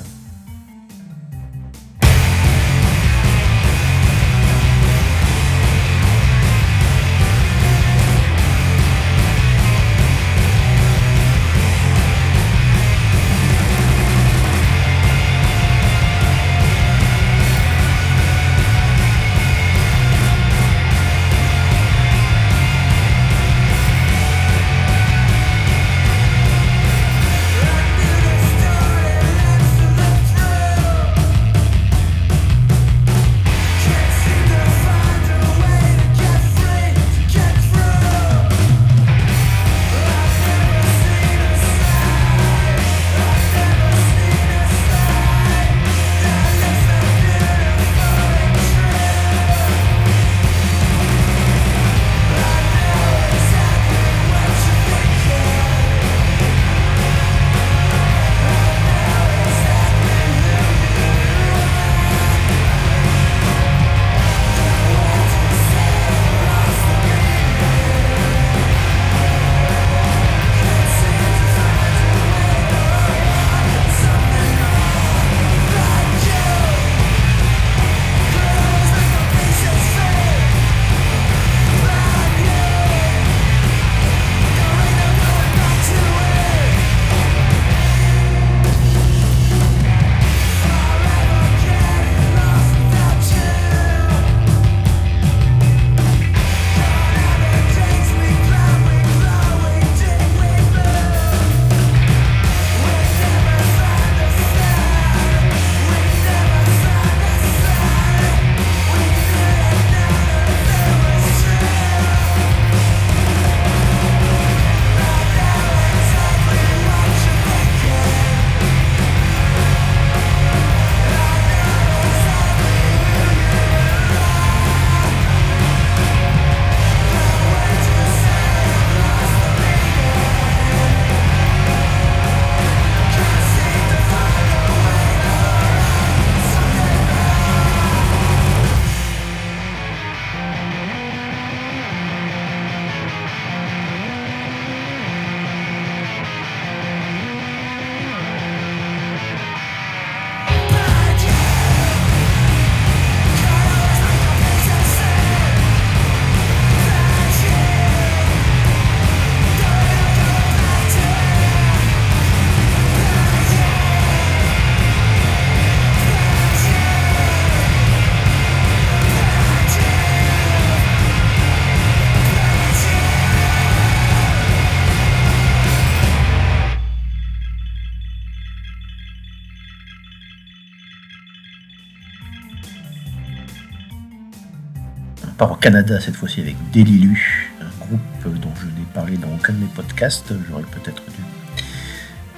Part 185.40 185.54
au 185.54 185.56
Canada 185.56 186.02
cette 186.02 186.18
fois-ci 186.18 186.42
avec 186.42 186.58
Delilu, 186.72 187.50
un 187.62 187.86
groupe 187.86 188.40
dont 188.42 188.52
je 188.60 188.66
n'ai 188.66 188.86
parlé 188.94 189.16
dans 189.16 189.30
aucun 189.30 189.54
de 189.54 189.60
mes 189.60 189.68
podcasts, 189.74 190.34
j'aurais 190.50 190.64
peut-être 190.64 191.02
dû. 191.02 191.24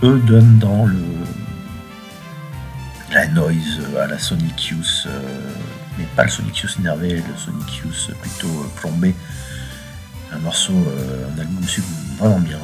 Eux 0.03 0.21
donnent 0.27 0.59
dans 0.59 0.85
le 0.85 1.03
la 3.11 3.27
noise 3.27 3.81
à 3.99 4.05
la 4.05 4.19
Sonic 4.19 4.67
Youth, 4.67 5.07
euh, 5.07 5.19
mais 5.97 6.05
pas 6.15 6.25
le 6.25 6.29
Sonic 6.29 6.59
Youth 6.59 6.75
énervé, 6.79 7.15
le 7.15 7.37
Sonic 7.37 7.77
Youth 7.77 8.11
plutôt 8.21 8.47
euh, 8.47 8.67
plombé. 8.79 9.15
Un 10.31 10.37
morceau, 10.37 10.73
euh, 10.73 11.25
un 11.35 11.39
album 11.39 11.65
vraiment 12.19 12.39
bien, 12.39 12.59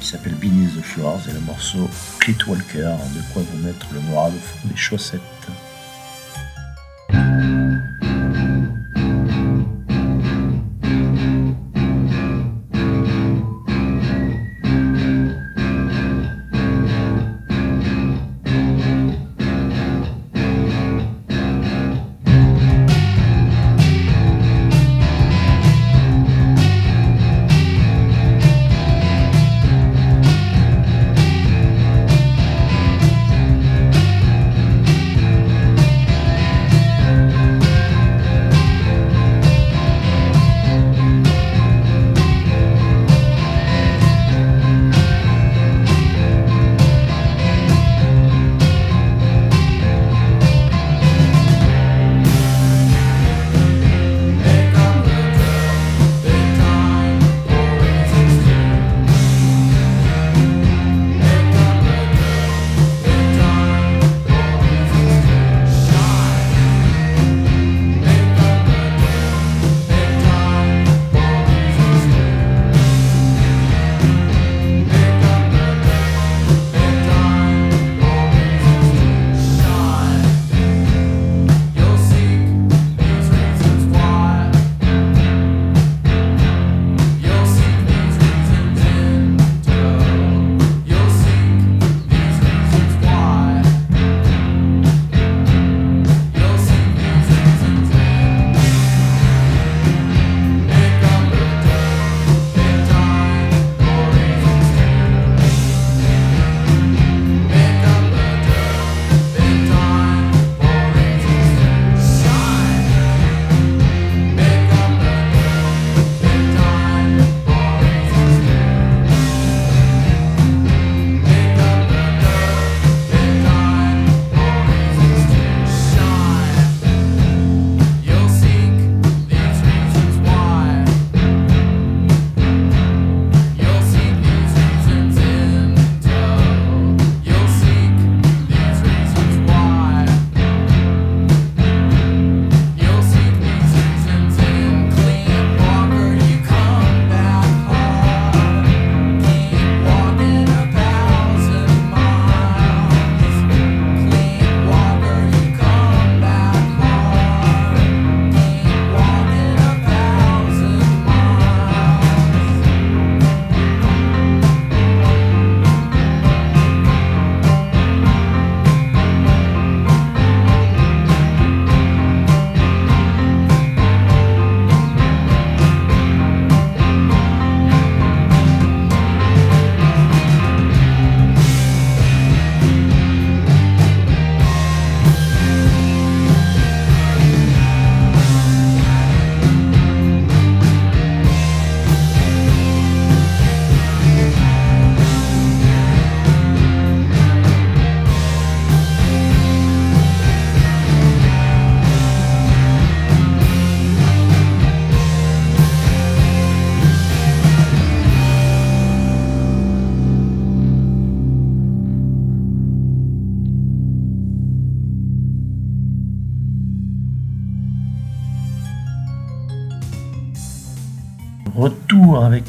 qui 0.00 0.08
s'appelle 0.08 0.34
Beneath 0.34 0.74
the 0.74 0.82
Floors, 0.82 1.20
et 1.28 1.32
le 1.32 1.40
morceau 1.40 1.88
Clit 2.18 2.38
Walker, 2.48 2.96
de 3.14 3.32
quoi 3.32 3.42
vous 3.42 3.58
mettre 3.58 3.86
le 3.92 4.00
moral 4.00 4.32
au 4.32 4.40
fond 4.40 4.68
des 4.68 4.76
chaussettes. 4.76 5.20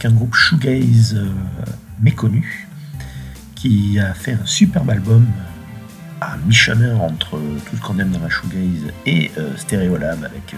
Un 0.06 0.12
groupe 0.12 0.36
shoegaze 0.36 1.16
euh, 1.16 1.32
méconnu 2.02 2.68
qui 3.56 4.00
a 4.00 4.14
fait 4.14 4.34
un 4.34 4.46
superbe 4.46 4.90
album 4.90 5.26
à 6.20 6.38
mi-chemin 6.46 6.96
entre 6.98 7.40
tout 7.66 7.78
ce 7.78 7.82
qu'on 7.82 8.00
aime 8.00 8.12
dans 8.12 8.20
la 8.20 8.30
shoegaze 8.30 8.92
et 9.06 9.32
euh, 9.38 9.56
Stereolab 9.56 10.24
avec 10.24 10.54
euh, 10.54 10.58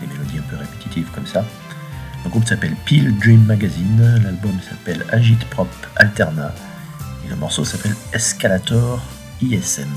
des 0.00 0.06
mélodies 0.06 0.38
un 0.38 0.50
peu 0.50 0.56
répétitives 0.56 1.08
comme 1.14 1.26
ça. 1.26 1.44
Le 2.24 2.30
groupe 2.30 2.46
s'appelle 2.46 2.74
Peel 2.84 3.16
Dream 3.18 3.44
Magazine, 3.44 4.20
l'album 4.22 4.56
s'appelle 4.68 5.04
Agit 5.10 5.38
Prop 5.50 5.68
Alterna 5.96 6.52
et 7.24 7.28
le 7.28 7.36
morceau 7.36 7.64
s'appelle 7.64 7.94
Escalator 8.12 9.02
ISM. 9.42 9.88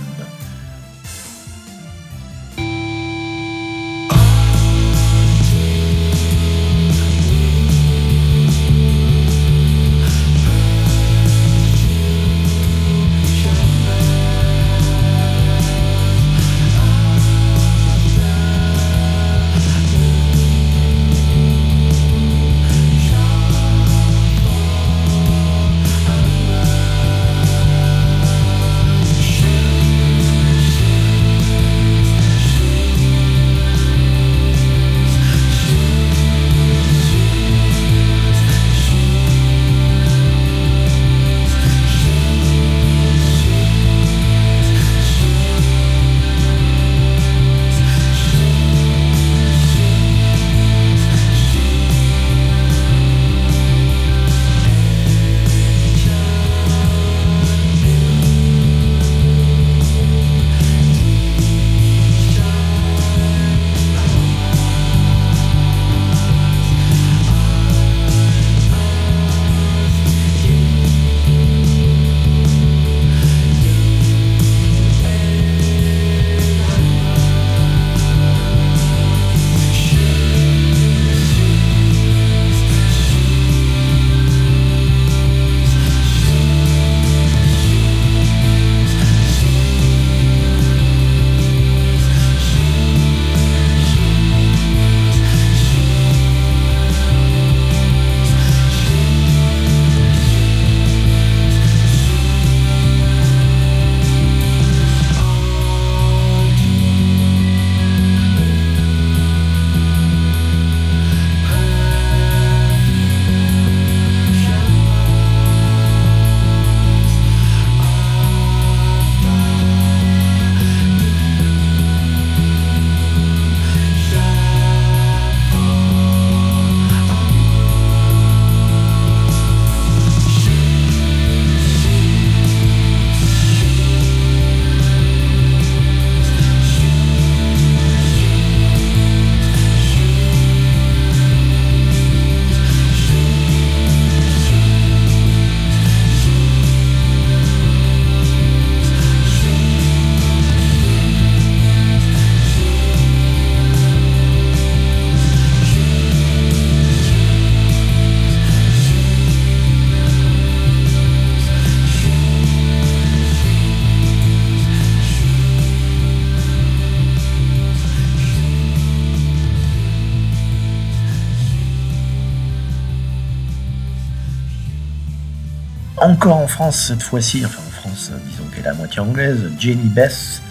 Encore 176.19 176.35
en 176.35 176.47
France 176.49 176.87
cette 176.87 177.01
fois-ci, 177.01 177.45
enfin 177.45 177.61
en 177.65 177.71
France, 177.71 178.11
disons 178.25 178.43
qu'elle 178.53 178.65
est 178.65 178.67
à 178.67 178.73
moitié 178.73 178.99
anglaise, 178.99 179.49
Jenny 179.57 179.87
Beth 179.87 180.41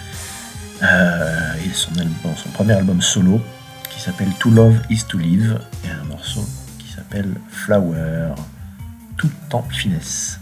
euh, 0.82 1.52
et 1.62 1.74
son 1.74 1.90
premier 2.54 2.72
album 2.72 3.02
solo 3.02 3.38
qui 3.90 4.00
s'appelle 4.00 4.30
To 4.38 4.48
Love 4.48 4.80
Is 4.88 5.02
To 5.08 5.18
Live 5.18 5.60
et 5.84 5.90
un 5.90 6.04
morceau 6.04 6.42
qui 6.78 6.90
s'appelle 6.90 7.34
Flower, 7.50 8.30
tout 9.18 9.30
en 9.52 9.62
finesse. 9.64 10.40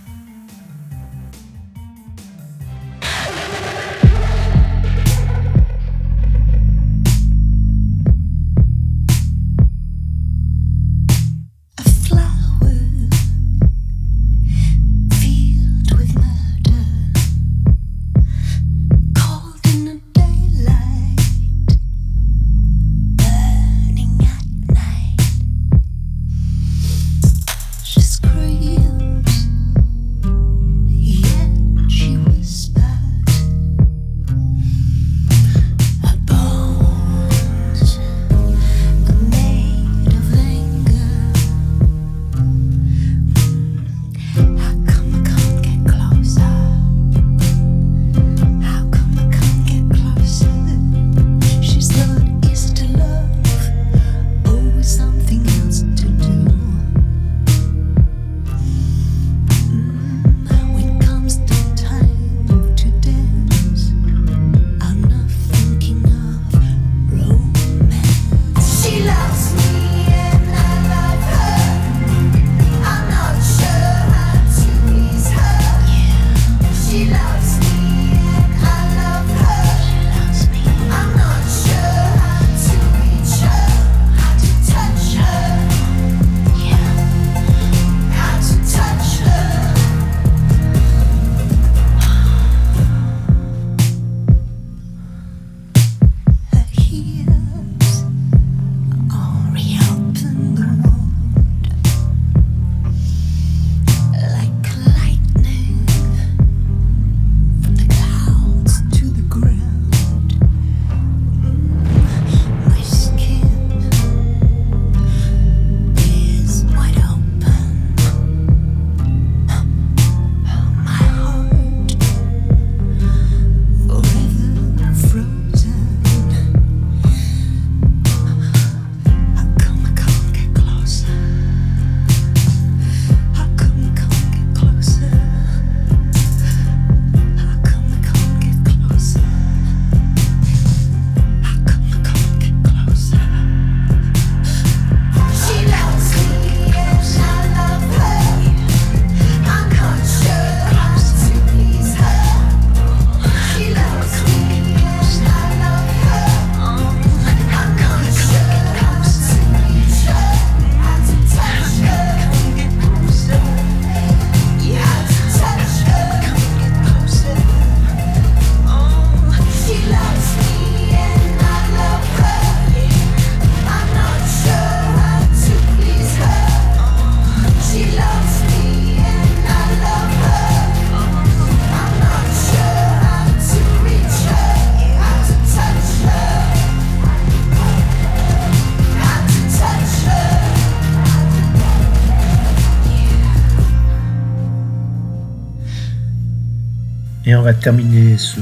Va 197.46 197.54
terminer 197.54 198.18
ce 198.18 198.40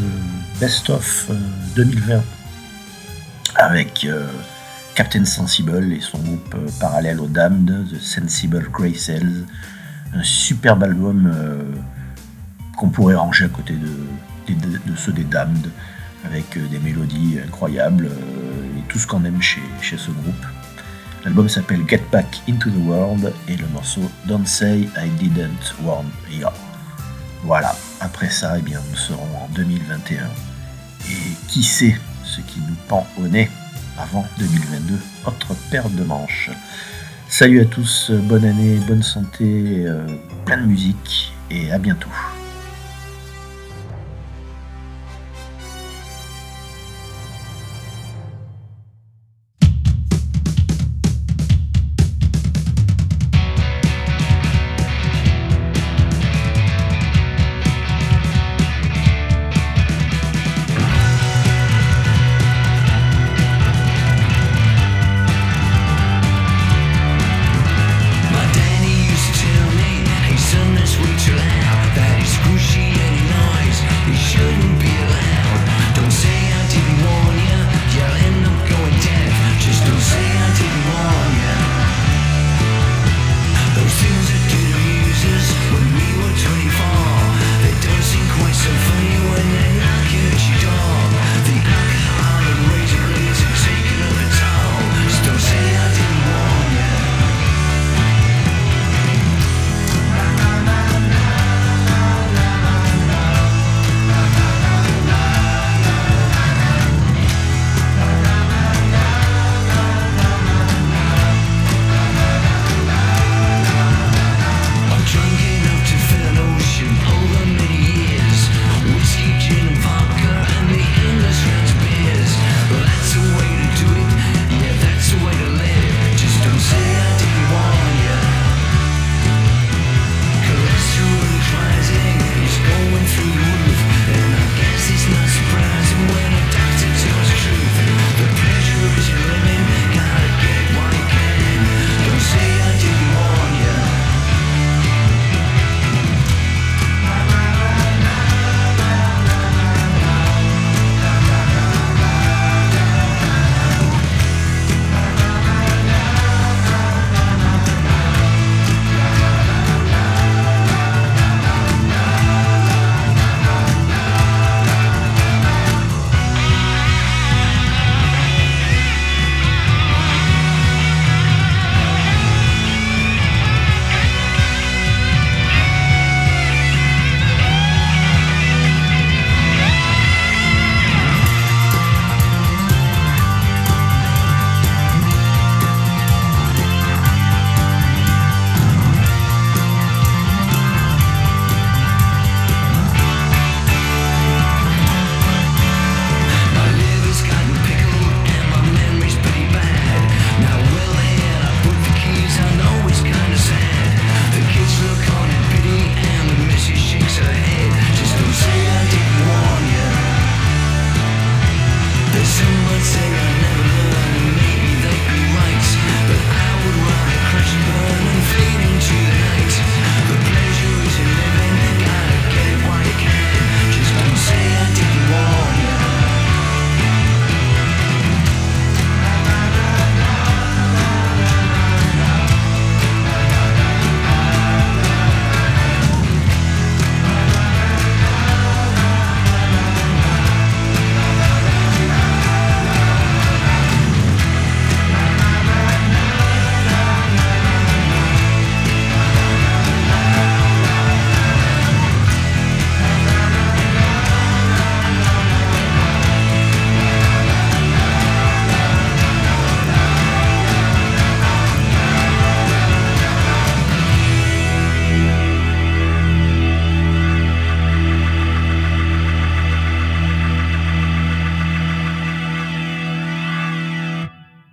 best-of 0.58 1.26
euh, 1.28 1.34
2020 1.76 2.22
avec 3.56 4.06
euh, 4.06 4.26
Captain 4.94 5.26
Sensible 5.26 5.92
et 5.92 6.00
son 6.00 6.16
groupe 6.20 6.54
euh, 6.54 6.66
parallèle 6.80 7.20
aux 7.20 7.26
Damned, 7.26 7.86
The 7.92 8.00
Sensible 8.00 8.66
Grey 8.72 8.94
Cells. 8.94 9.44
Un 10.14 10.22
superbe 10.22 10.84
album 10.84 11.30
euh, 11.30 11.62
qu'on 12.78 12.88
pourrait 12.88 13.16
ranger 13.16 13.44
à 13.44 13.48
côté 13.48 13.74
de, 13.74 14.96
ceux 14.96 15.12
des 15.12 15.24
Damned, 15.24 15.68
avec 16.24 16.56
euh, 16.56 16.66
des 16.68 16.78
mélodies 16.78 17.36
incroyables 17.46 18.06
euh, 18.06 18.78
et 18.78 18.88
tout 18.88 18.98
ce 18.98 19.06
qu'on 19.06 19.22
aime 19.26 19.42
chez, 19.42 19.60
chez 19.82 19.98
ce 19.98 20.12
groupe. 20.12 20.46
L'album 21.26 21.46
s'appelle 21.50 21.82
Get 21.86 22.04
Back 22.10 22.40
Into 22.48 22.70
the 22.70 22.86
World 22.86 23.34
et 23.48 23.56
le 23.58 23.66
morceau 23.66 24.10
Don't 24.24 24.46
Say 24.46 24.88
I 24.96 25.10
Didn't 25.20 25.74
Warn 25.82 26.06
You. 26.30 26.48
Voilà, 27.44 27.76
après 28.00 28.30
ça, 28.30 28.54
eh 28.58 28.62
bien, 28.62 28.80
nous 28.90 28.96
serons 28.96 29.28
en 29.36 29.48
2021. 29.54 30.24
Et 31.06 31.48
qui 31.48 31.62
sait 31.62 31.94
ce 32.24 32.40
qui 32.40 32.58
nous 32.60 32.74
pend 32.88 33.06
au 33.18 33.28
nez 33.28 33.50
avant 33.98 34.24
2022, 34.38 34.98
autre 35.26 35.54
paire 35.70 35.90
de 35.90 36.02
manches. 36.04 36.50
Salut 37.28 37.60
à 37.60 37.66
tous, 37.66 38.10
bonne 38.10 38.46
année, 38.46 38.78
bonne 38.88 39.02
santé, 39.02 39.84
euh, 39.86 40.06
plein 40.46 40.56
de 40.56 40.66
musique 40.66 41.34
et 41.50 41.70
à 41.70 41.78
bientôt. 41.78 42.08